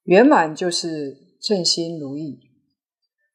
[0.02, 2.40] 圆满就是称心如意，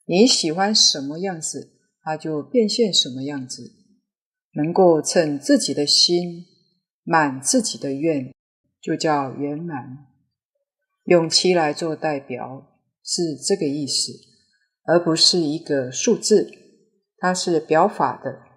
[0.06, 3.72] 你喜欢什么样子，它就变现什么样子。
[4.54, 6.44] 能够称自己的心，
[7.04, 8.34] 满自己的愿，
[8.82, 10.08] 就叫圆满。
[11.06, 14.12] 用七来做代表，是这个意思，
[14.84, 16.52] 而不是一个数字，
[17.16, 18.51] 它是表法的。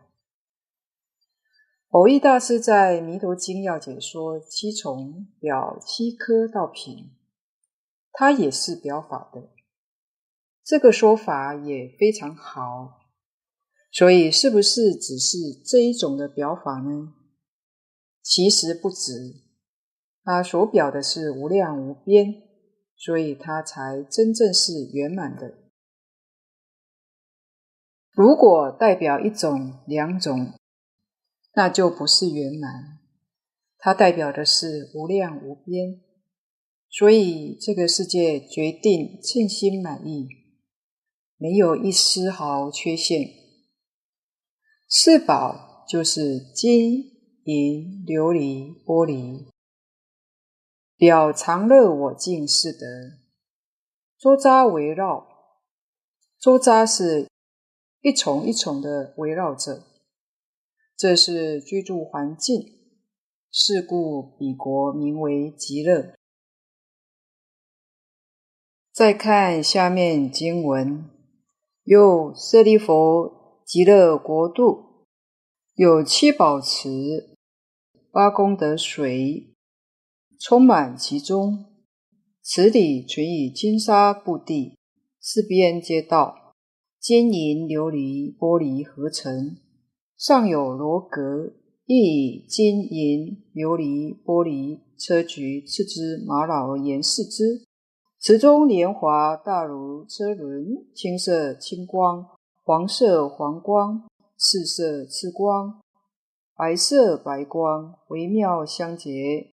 [1.95, 7.12] 蕅益大师在《弥陀经要解》说：“七重表七颗到品。”
[8.11, 9.51] 它也是表法的，
[10.64, 12.99] 这个说法也非常好。
[13.92, 17.14] 所以，是不是只是这一种的表法呢？
[18.24, 19.12] 其实不止，
[20.24, 22.42] 它所表的是无量无边，
[22.97, 25.59] 所以它才真正是圆满的。
[28.11, 30.55] 如果代表一种、两种，
[31.55, 32.98] 那就不是圆满。
[33.78, 36.00] 它代表的是无量无边。
[36.90, 40.28] 所以，这个世界决定称心满意，
[41.36, 43.28] 没有一丝毫缺陷。
[44.86, 46.92] 四宝就是金
[47.44, 49.48] 银琉璃玻璃，
[50.96, 52.86] 表常乐我净四德，
[54.16, 55.26] 周匝围绕。
[56.38, 57.28] 周匝是
[58.02, 59.82] 一重一重的围绕着，
[60.97, 62.74] 这是居住环境。
[63.57, 66.16] 是故彼国名为极乐。
[68.92, 71.09] 再看下面经文，
[71.84, 75.07] 又舍利弗，极乐国度
[75.76, 77.36] 有七宝池，
[78.11, 79.55] 八功德水
[80.40, 81.66] 充满其中，
[82.42, 84.76] 池里存以金沙布地，
[85.20, 86.57] 四边皆道，
[86.99, 89.57] 金银琉璃玻璃合成，
[90.26, 91.52] 上有罗阁，
[91.84, 97.66] 亦以金银琉璃玻璃硨磲次之玛瑙而严饰之。
[98.18, 102.26] 池中莲华大如车轮，青色青光，
[102.62, 104.08] 黄色黄光，
[104.38, 105.82] 赤色赤光，
[106.56, 109.50] 白色白光，微妙相结。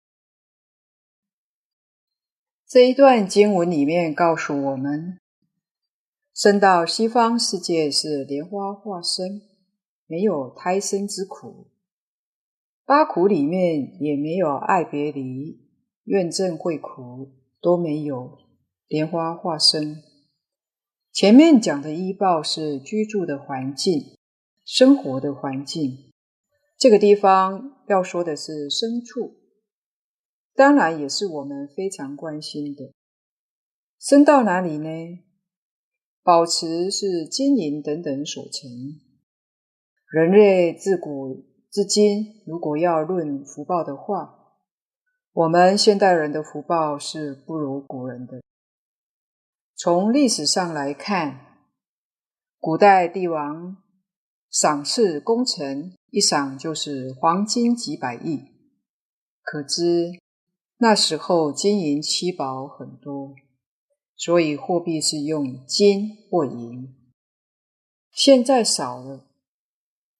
[2.66, 5.18] 这一段经文里面告诉我们，
[6.34, 9.42] 生到西方世界是莲花化身，
[10.12, 11.68] 没有胎生之苦，
[12.84, 15.58] 八苦里面也没有爱别离、
[16.04, 17.32] 怨憎会苦，
[17.62, 18.36] 都没有。
[18.88, 20.02] 莲花化身，
[21.14, 24.18] 前面讲的依报是居住的环境、
[24.66, 26.12] 生活的环境。
[26.76, 29.38] 这个地方要说的是牲畜，
[30.54, 32.92] 当然也是我们非常关心的。
[33.98, 35.20] 生到哪里呢？
[36.22, 39.01] 宝池是金银等等所成。
[40.12, 44.52] 人类自古至今，如果要论福报的话，
[45.32, 48.42] 我们现代人的福报是不如古人的。
[49.74, 51.40] 从历史上来看，
[52.60, 53.78] 古代帝王
[54.50, 58.50] 赏赐功臣，一赏就是黄金几百亿，
[59.40, 60.10] 可知
[60.76, 63.34] 那时候金银七宝很多，
[64.14, 66.94] 所以货币是用金或银。
[68.10, 69.24] 现在少了，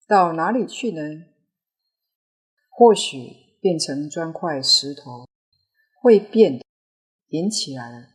[0.06, 1.00] 到哪里去呢？
[2.68, 5.28] 或许变成砖块石头，
[6.00, 6.64] 会变的，
[7.28, 8.08] 银起来了。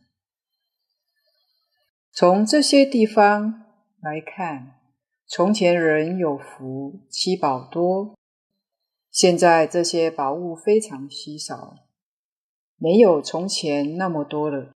[2.12, 3.64] 从这些地方
[4.00, 4.80] 来看，
[5.26, 8.14] 从前人有福，七宝多；
[9.10, 11.76] 现在这些宝物非常稀少，
[12.76, 14.72] 没有从前那么多了。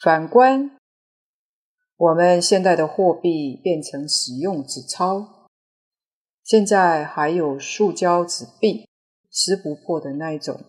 [0.00, 0.76] 反观
[1.96, 5.43] 我们现在的货币变成使用纸钞，
[6.44, 8.86] 现在还有塑胶纸币，
[9.30, 10.62] 撕不破的那一种。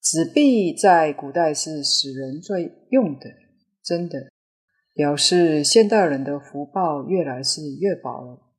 [0.00, 3.26] 纸币在古代是死人最用的。
[3.80, 4.30] 真的
[4.92, 8.52] 表示现代人的福报越来是越薄了。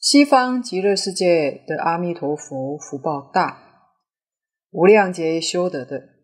[0.00, 3.90] 西方极乐世界的阿弥陀佛福报大，
[4.70, 6.17] 无量劫修得的。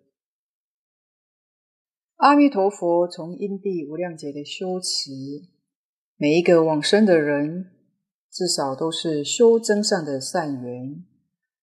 [2.24, 5.10] 阿弥陀佛从因地无量劫的修持，
[6.16, 7.70] 每一个往生的人
[8.32, 11.04] 至少都是修增上的善缘，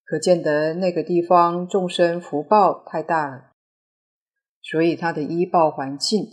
[0.04, 3.54] 可见得那个地方众生福报太大了，
[4.62, 6.28] 所以他的依报环境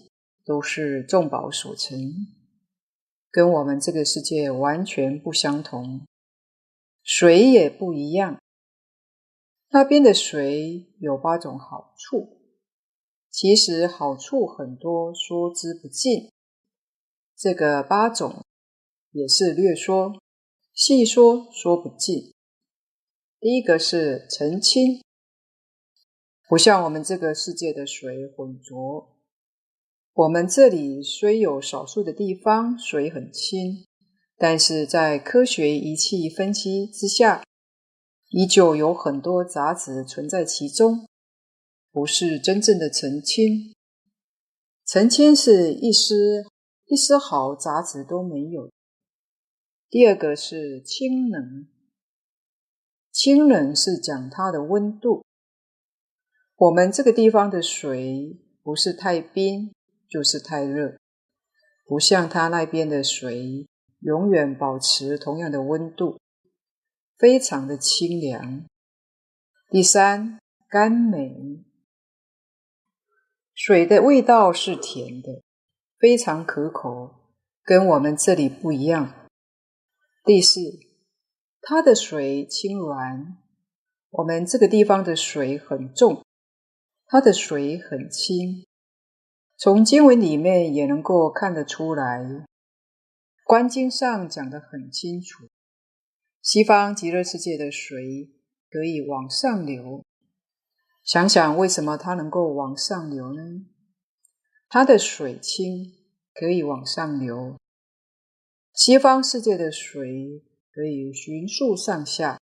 [0.44, 1.98] 都是众宝所成，
[3.30, 6.02] 跟我们这个世界完全不相同，
[7.02, 8.38] 水也不一样。
[9.70, 12.37] 那边的水有八种好处，
[13.40, 16.28] 其实好处很多，说之不尽。
[17.36, 18.44] 这个八种
[19.12, 20.20] 也是略说，
[20.74, 22.34] 细说说不尽。
[23.38, 25.04] 第一个是澄清，
[26.48, 29.16] 不像我们这个世界的水浑浊。
[30.14, 33.86] 我们这里虽有少数的地方水很清，
[34.36, 37.44] 但是在科学仪器分析之下，
[38.30, 41.06] 依旧有很多杂质存在其中，
[41.98, 43.74] 不是真正的澄清。
[44.86, 46.44] 澄清是一丝
[46.86, 48.70] 一丝毫杂质都没有。
[49.90, 51.66] 第二个是清冷。
[53.10, 55.24] 清冷是讲它的温度。
[56.54, 59.72] 我们这个地方的水不是太冰，
[60.08, 60.96] 就是太热，
[61.84, 63.66] 不像它那边的水
[64.02, 66.20] 永远保持同样的温度，
[67.18, 68.64] 非常的清凉。
[69.68, 70.38] 第三，
[70.68, 71.64] 甘美，
[73.58, 75.42] 水的味道是甜的，
[75.98, 77.10] 非常可口，
[77.64, 79.26] 跟我们这里不一样。
[80.24, 80.60] 第四。
[81.60, 83.36] 它的水清软，
[84.10, 86.24] 我们这个地方的水很重，
[87.06, 88.64] 它的水很轻。
[89.56, 92.22] 从经文里面也能够看得出来，
[93.44, 95.48] 《观经》上讲得很清楚，
[96.40, 98.30] 西方极乐世界的水
[98.70, 100.04] 可以往上流。
[101.08, 103.64] 想想为什么它能够往上流呢？
[104.68, 105.94] 它的水清，
[106.34, 107.56] 可以往上流。
[108.74, 110.44] 西方世界的水。
[110.70, 112.38] 可以循树上下，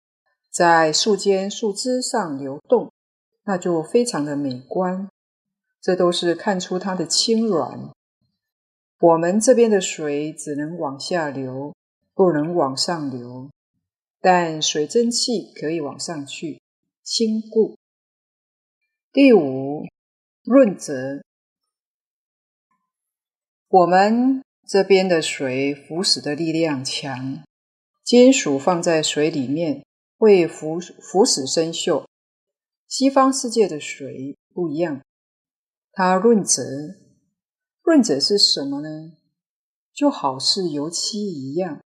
[0.49, 2.93] 在树间树枝上流动，
[3.43, 5.09] 那就非常的美观。
[5.81, 7.91] 这都是看出它的轻软。
[9.01, 11.75] 我们这边的水只能往下流，
[12.13, 13.49] 不能往上流，
[14.21, 16.61] 但水蒸气可以往上去，
[17.03, 17.75] 清固。
[19.13, 19.83] 第五，
[20.45, 21.21] 润泽。
[23.67, 27.43] 我们这边的水腐蚀的力量强。
[28.05, 29.85] 金属放在水里面
[30.17, 32.05] 会腐腐蚀生锈，
[32.87, 35.01] 西方世界的水不一样，
[35.91, 36.63] 它润泽。
[37.83, 39.17] 润泽是什么呢？
[39.91, 41.83] 就好似油漆一样，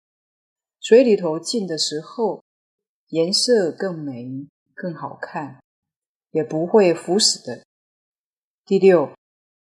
[0.79, 2.43] 水里头浸的时候，
[3.07, 5.63] 颜色更美、更好看，
[6.35, 7.63] 也不会腐死的。
[8.65, 9.13] 第六，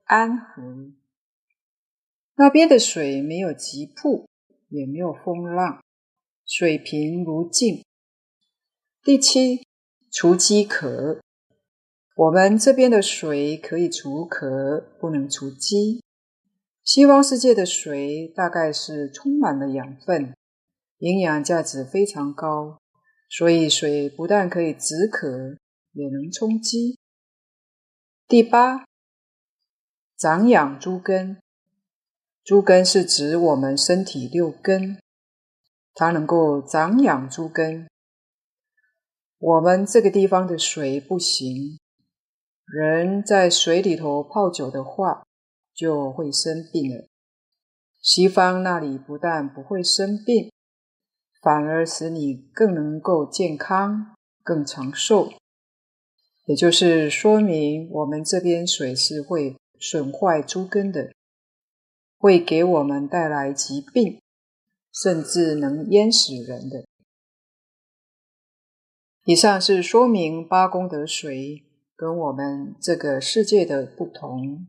[0.06, 0.92] 安和。
[2.34, 4.26] 那边的水没有急瀑，
[4.70, 5.80] 也没有风浪。
[6.44, 7.84] 水平如镜。
[9.04, 9.64] 第七，
[10.10, 11.20] 除饥渴。
[12.16, 16.02] 我们这边的水可以除渴，不能除饥。
[16.82, 20.34] 西方世界的水大概是充满了养分，
[20.98, 22.78] 营养价值非常高，
[23.30, 25.56] 所以水不但可以止渴，
[25.94, 26.98] 也能充饥。
[28.26, 28.84] 第八，
[30.16, 31.40] 长养诸根。
[32.42, 34.98] 诸根是指我们身体六根。
[35.94, 37.88] 它能够长养诸根。
[39.38, 41.78] 我们这个地方的水不行，
[42.64, 45.24] 人在水里头泡久的话，
[45.72, 47.06] 就会生病了。
[48.02, 50.50] 西方那里不但不会生病，
[51.40, 55.32] 反而使你更能够健康、更长寿。
[56.46, 61.12] 也就是说明，我们这边水是会损坏猪根的，
[62.18, 64.20] 会给我们带来疾病。
[64.96, 66.86] 甚至能淹死人的。
[69.24, 71.64] 以上是说明八功德水
[71.96, 74.68] 跟我们这个世界的不同。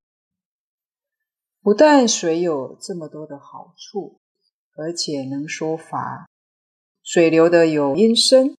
[1.61, 4.19] 不但水有这么多的好处，
[4.75, 6.27] 而且能说法。
[7.03, 8.57] 水流的有音声，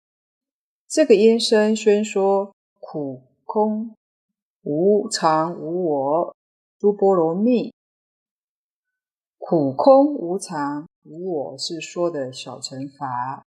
[0.87, 2.54] 这个音声宣说
[2.87, 3.95] 苦、空、
[4.61, 6.35] 无常、无我、
[6.77, 7.73] 诸波罗蜜。
[9.39, 10.87] 苦、空、无常。
[11.03, 13.45] 无我是说的小乘法，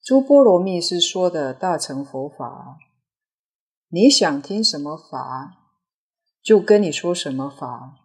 [0.00, 2.78] 诸波罗蜜是说的大乘佛法。
[3.88, 5.74] 你想听什么法，
[6.40, 7.96] 就跟你说什么法。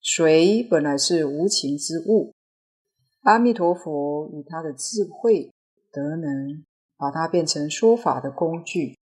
[0.00, 2.34] 水本来是无情之物，
[3.22, 5.50] 阿弥陀佛以他的智慧
[5.90, 6.64] 德能，
[6.96, 8.96] 把它变成说法的工具，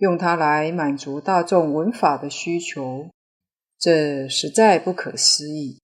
[0.00, 3.10] 用它来满足大众文法的需求，
[3.78, 5.78] 这实在不可思议。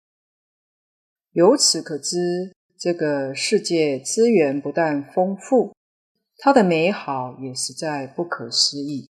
[1.32, 5.76] 由此可知，这个世界资源不但丰富，
[6.38, 9.10] 它的美好也实在不可思议。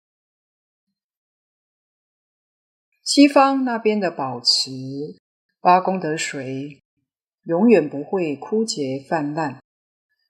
[3.02, 4.70] 西方那边的宝池、
[5.62, 6.82] 八功德水，
[7.44, 9.62] 永远不会枯竭泛滥，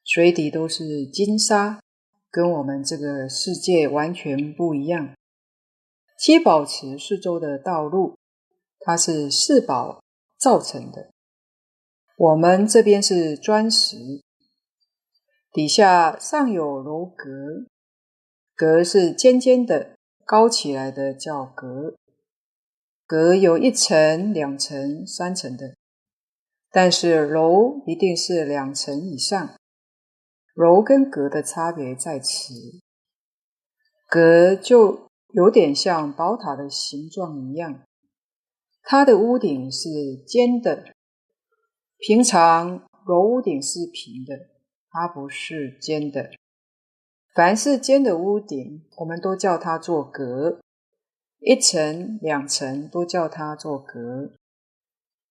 [0.06, 1.82] 水底都是金沙，
[2.32, 5.16] 跟我们这个世界完全不一样。
[6.18, 8.18] 七宝池四周的道路，
[8.80, 10.04] 它是四宝
[10.38, 11.10] 造成的。
[12.18, 14.22] 我们这边是砖石，
[15.52, 17.66] 底下上有楼阁，
[18.56, 21.96] 阁是尖尖的、高起来的，叫阁。
[23.08, 25.76] 阁有一层、两层、三层的，
[26.70, 29.59] 但是楼一定是两层以上。
[30.60, 32.54] 楼跟阁的差别在此，
[34.10, 37.84] 阁就有点像宝塔的形状一样，
[38.84, 40.84] 它的屋顶是尖的。
[41.98, 44.50] 平常楼屋顶是平的，
[44.90, 46.30] 它不是尖的。
[47.34, 50.60] 凡是尖的屋顶，我们都叫它做阁。
[51.40, 54.34] 一层、两层都叫它做阁。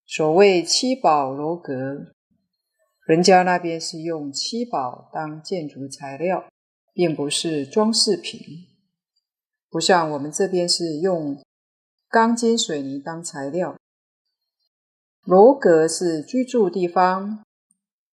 [0.07, 2.15] 所谓七宝楼阁，
[3.09, 6.45] 人家那边是用七宝当建筑材料，
[6.93, 8.39] 并不是装饰品。
[9.71, 11.43] 不像我们这边是用
[12.11, 13.77] 钢筋水泥当材料。
[15.25, 17.43] 楼阁是居住地方，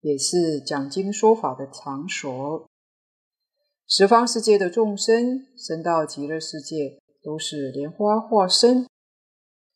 [0.00, 2.66] 也是讲经说法的场所。
[3.86, 6.98] 十方世界的众生生到极乐世界。
[7.26, 8.86] 都是莲花化身。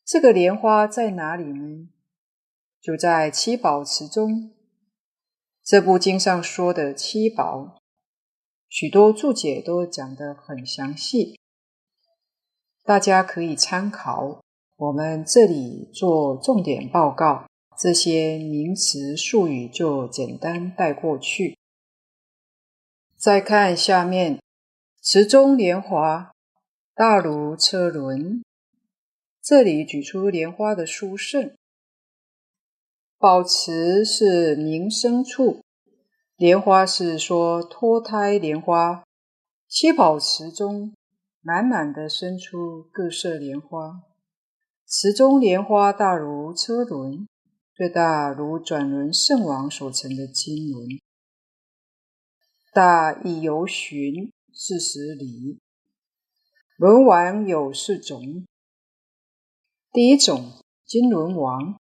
[0.05, 1.89] 这个莲花在哪里呢？
[2.81, 4.53] 就在七宝池中。
[5.65, 7.79] 这部经上说的七宝，
[8.69, 11.39] 许多注解都讲得很详细，
[12.83, 14.41] 大家可以参考。
[14.77, 17.47] 我们这里做重点报告，
[17.79, 21.57] 这些名词术语就简单带过去。
[23.17, 24.41] 再看下面，
[25.03, 26.31] 池中莲华。
[26.93, 28.43] 大如车轮，
[29.41, 31.55] 这里举出莲花的殊胜。
[33.21, 35.63] 宝池是名生处，
[36.39, 39.05] 莲花是说脱胎莲花。
[39.69, 40.95] 七宝池中
[41.43, 44.01] 满满的生出各色莲花，
[44.87, 47.29] 池中莲花大如车轮，
[47.75, 50.89] 最大如转轮圣王所成的金轮，
[52.73, 55.59] 大一由旬四十里。
[56.79, 58.47] 轮王有四种，
[59.93, 60.53] 第一种
[60.87, 61.79] 金轮王，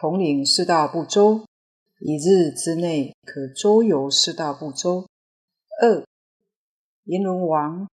[0.00, 1.44] 统领四大部洲，
[1.98, 5.06] 一日之内可周游四大部洲。
[5.82, 6.02] 二
[7.04, 7.86] 银轮王，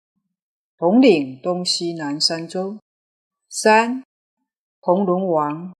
[0.76, 2.78] 统领东西南三洲。
[3.48, 4.04] 三
[4.82, 5.74] 铜轮王，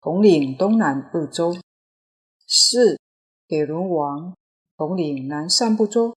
[0.00, 1.56] 统领东南二洲。
[2.46, 2.96] 四
[3.48, 4.36] 铁轮王，
[4.76, 6.14] 统领南三部洲。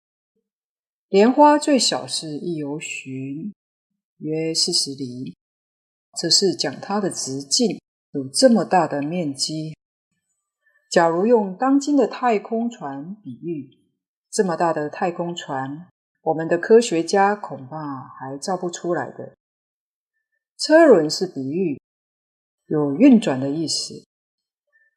[1.10, 3.52] 莲花最小是一由旬，
[4.20, 5.36] 约四十里，
[6.20, 7.80] 这是讲它的直径
[8.14, 9.76] 有这么大的面积。
[10.90, 13.70] 假如用当今的太空船比喻，
[14.32, 15.88] 这么大的太空船，
[16.22, 19.34] 我们的科学家恐怕还造不出来的。
[20.58, 21.82] 车轮是比喻，
[22.68, 24.06] 有运转的意思，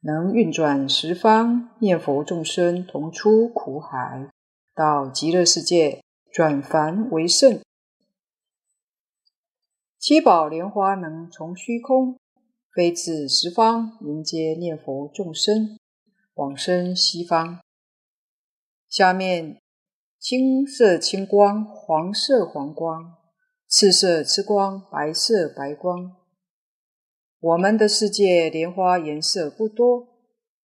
[0.03, 4.31] 能运转十方念佛众生同出苦海，
[4.75, 6.03] 到极乐世界。
[6.33, 7.63] 转凡为圣，
[9.99, 12.19] 七宝莲花能从虚空
[12.77, 15.79] 飞至十方迎接念佛众生
[16.35, 17.59] 往生西方。
[18.87, 19.63] 下面
[20.19, 23.15] 青色青光，黄色黄光，
[23.67, 26.17] 赤色赤光，白色白光。
[27.41, 30.09] 我们的世界莲花颜色不多，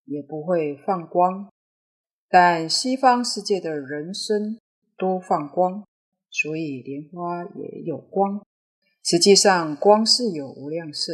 [0.04, 1.50] 也不会放光，
[2.28, 4.58] 但西方世界的人身。
[4.98, 5.84] 多放光，
[6.30, 8.44] 所以莲花也有光。
[9.02, 11.12] 实际上，光是有无量色，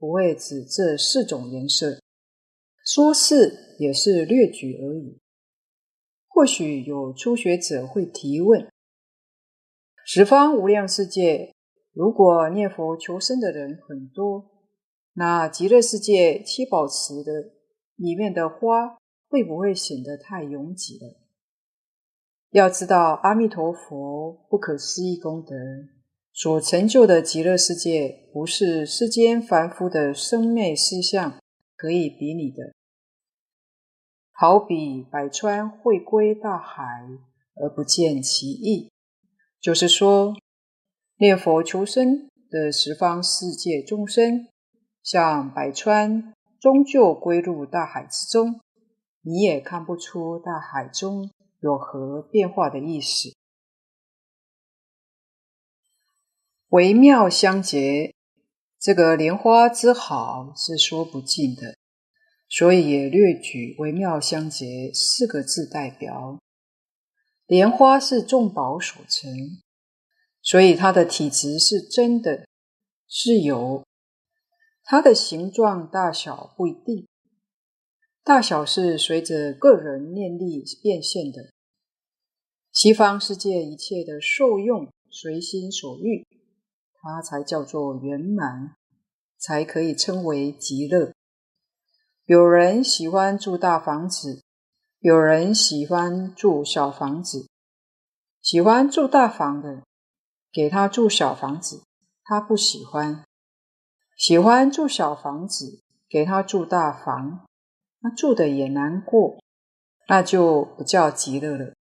[0.00, 2.00] 不会指这四种颜色。
[2.84, 5.20] 说是也是略举而已。
[6.26, 8.68] 或许有初学者会提问：
[10.04, 11.54] 十方无量世界，
[11.92, 14.50] 如果念佛求生的人很多，
[15.12, 17.32] 那极乐世界七宝池的
[17.96, 18.96] 里面的花
[19.28, 21.20] 会不会显得太拥挤了？
[22.50, 25.54] 要知道，阿弥陀佛不可思议功德
[26.42, 31.38] 所成就的极乐世界，不是世间凡夫的生灭思想
[31.76, 32.72] 可以比拟的。
[34.32, 36.82] 好比百川汇归大海，
[37.56, 38.90] 而不见其意。
[39.60, 40.34] 就是说，
[41.18, 44.48] 念佛求生的十方世界众生，
[45.02, 48.58] 像百川终究归入大海之中，
[49.20, 51.28] 你也看不出大海中。
[51.60, 53.28] 有何变化的意思。
[56.70, 58.14] 微妙相结，
[58.78, 61.76] 这个莲花之好是说不尽的，
[62.48, 66.38] 所以也略举“微妙相结”四个字代表。
[67.46, 69.32] 莲花是众宝所成，
[70.42, 72.46] 所以它的体质是真的，
[73.08, 73.84] 是有。
[74.84, 77.08] 它的形状大小不一定，
[78.22, 81.50] 大小是随着个人念力变现的。
[82.72, 86.24] 西方世界一切的受用随心所欲。
[87.02, 88.76] 它才叫做圆满，
[89.38, 91.14] 才可以称为极乐。
[92.26, 94.42] 有人喜欢住大房子，
[94.98, 97.48] 有人喜欢住小房子。
[98.42, 99.82] 喜欢住大房的，
[100.52, 101.82] 给他住小房子，
[102.22, 103.24] 他不喜欢；
[104.16, 107.46] 喜欢住小房子，给他住大房，
[108.00, 109.38] 他住的也难过，
[110.08, 111.74] 那就不叫极乐了。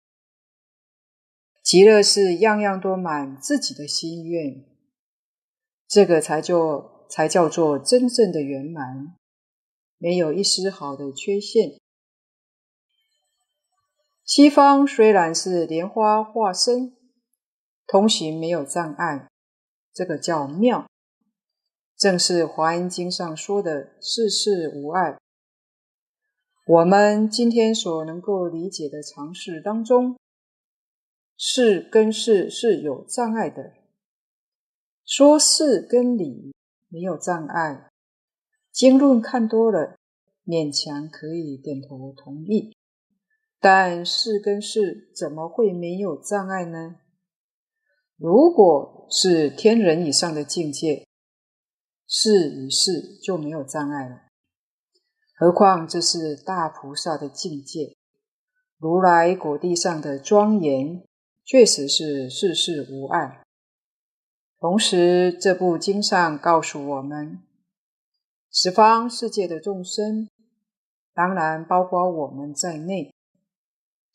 [1.63, 4.63] 极乐是样样都满自己的心愿。
[5.87, 9.15] 这个才就才叫做真正的圆满，
[9.97, 11.79] 没有一丝毫的缺陷。
[14.25, 16.93] 西方虽然是莲花化身，
[17.87, 19.29] 通行没有障碍，
[19.93, 20.85] 这个叫妙，
[21.95, 25.17] 正是《华严经》上说的“事事无碍”。
[26.67, 30.19] 我们今天所能够理解的常识当中，
[31.37, 33.71] 事跟事是有障碍的。
[35.07, 36.53] 说事跟理
[36.89, 37.89] 没有障碍，
[38.73, 39.95] 经论看多了，
[40.45, 42.75] 勉强可以点头同意。
[43.57, 46.97] 但事跟事怎么会没有障碍呢？
[48.17, 51.07] 如果是天人以上的境界，
[52.05, 54.23] 事与事就没有障碍了。
[55.37, 57.95] 何况这是大菩萨的境界，
[58.77, 61.01] 如来果地上的庄严，
[61.45, 63.46] 确实是事事无碍。
[64.59, 67.43] 同时，这部经上告诉我们，
[68.51, 70.27] 十方世界的众生，
[71.13, 73.13] 当然包括我们在内，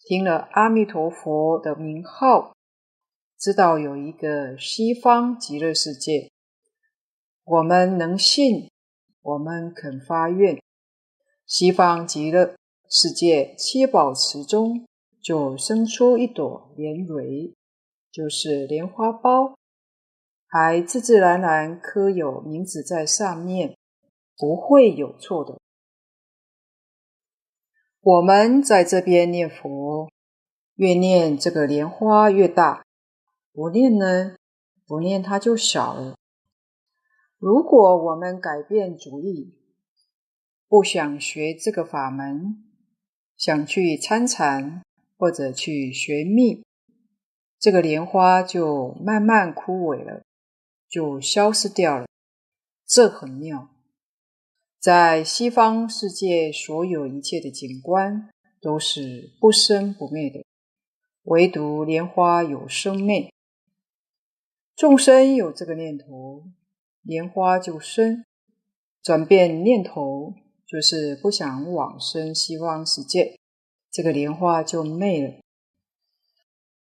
[0.01, 2.57] 听了阿弥陀佛的名号，
[3.39, 6.29] 知道有一个西方极乐世界，
[7.45, 8.69] 我们能信，
[9.23, 10.61] 我们肯发愿，
[11.47, 12.57] 西方极乐
[12.89, 14.85] 世界七宝池中
[15.23, 17.55] 就生出一朵莲蕊，
[18.11, 19.55] 就是莲花苞。
[20.55, 23.75] 还自自然然刻有名字在上面，
[24.37, 25.59] 不会有错的。
[28.03, 30.11] 我们在这边念佛，
[30.75, 32.83] 越念这个莲花越大；
[33.55, 34.37] 不念呢，
[34.87, 36.17] 不念它就小了。
[37.39, 39.59] 如果我们改变主意，
[40.69, 42.63] 不想学这个法门，
[43.39, 44.83] 想去参禅
[45.17, 46.63] 或者去学密，
[47.59, 50.23] 这个莲花就慢慢枯萎了。
[50.93, 52.07] 就消失掉了，
[52.87, 53.71] 这很妙。
[54.79, 58.29] 在西方世界，所有一切的景观
[58.61, 60.45] 都是不生不灭的，
[61.23, 63.33] 唯独莲花有生灭。
[64.77, 66.45] 众生有这个念头，
[67.01, 68.25] 莲花就生；
[69.03, 70.35] 转变念头，
[70.67, 73.39] 就是不想往生西方世界，
[73.91, 75.41] 这个莲花就灭了。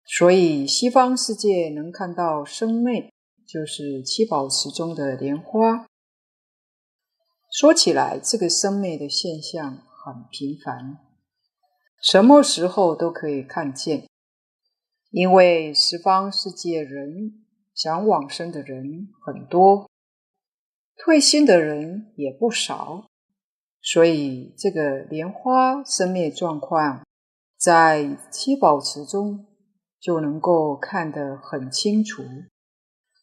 [0.03, 3.13] 所以西方世界能看到生灭。
[3.51, 5.87] 就是七宝池中的莲花。
[7.51, 10.99] 说起来，这个生灭的现象很频繁，
[11.99, 14.07] 什么时候都可以看见。
[15.09, 17.43] 因为十方世界人
[17.73, 19.89] 想往生的人很多，
[20.95, 23.07] 退心的人也不少，
[23.81, 27.03] 所以这个莲花生灭状况，
[27.57, 29.47] 在七宝池中
[29.99, 32.21] 就能够看得很清楚。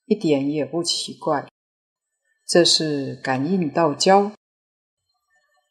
[0.07, 1.48] 一点也不奇怪，
[2.46, 4.32] 这是感应道交。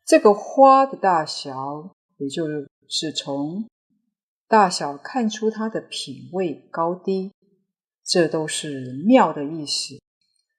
[0.06, 2.46] 这个花的大小，也就
[2.88, 3.66] 是从
[4.48, 7.32] 大小看出它的品位高低，
[8.04, 10.02] 这都是妙的意思，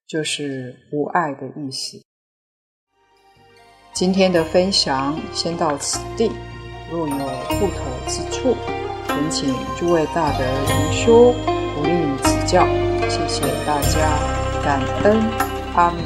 [0.06, 2.02] 就是无碍的意思。
[3.92, 6.30] 今天的分享先到此地，
[6.90, 8.54] 若有不妥之处，
[9.06, 11.32] 恳请诸位大德同修
[11.74, 12.85] 不吝指教。
[13.08, 14.08] 谢谢大家，
[14.64, 15.22] 感恩，
[15.74, 16.05] 阿弥。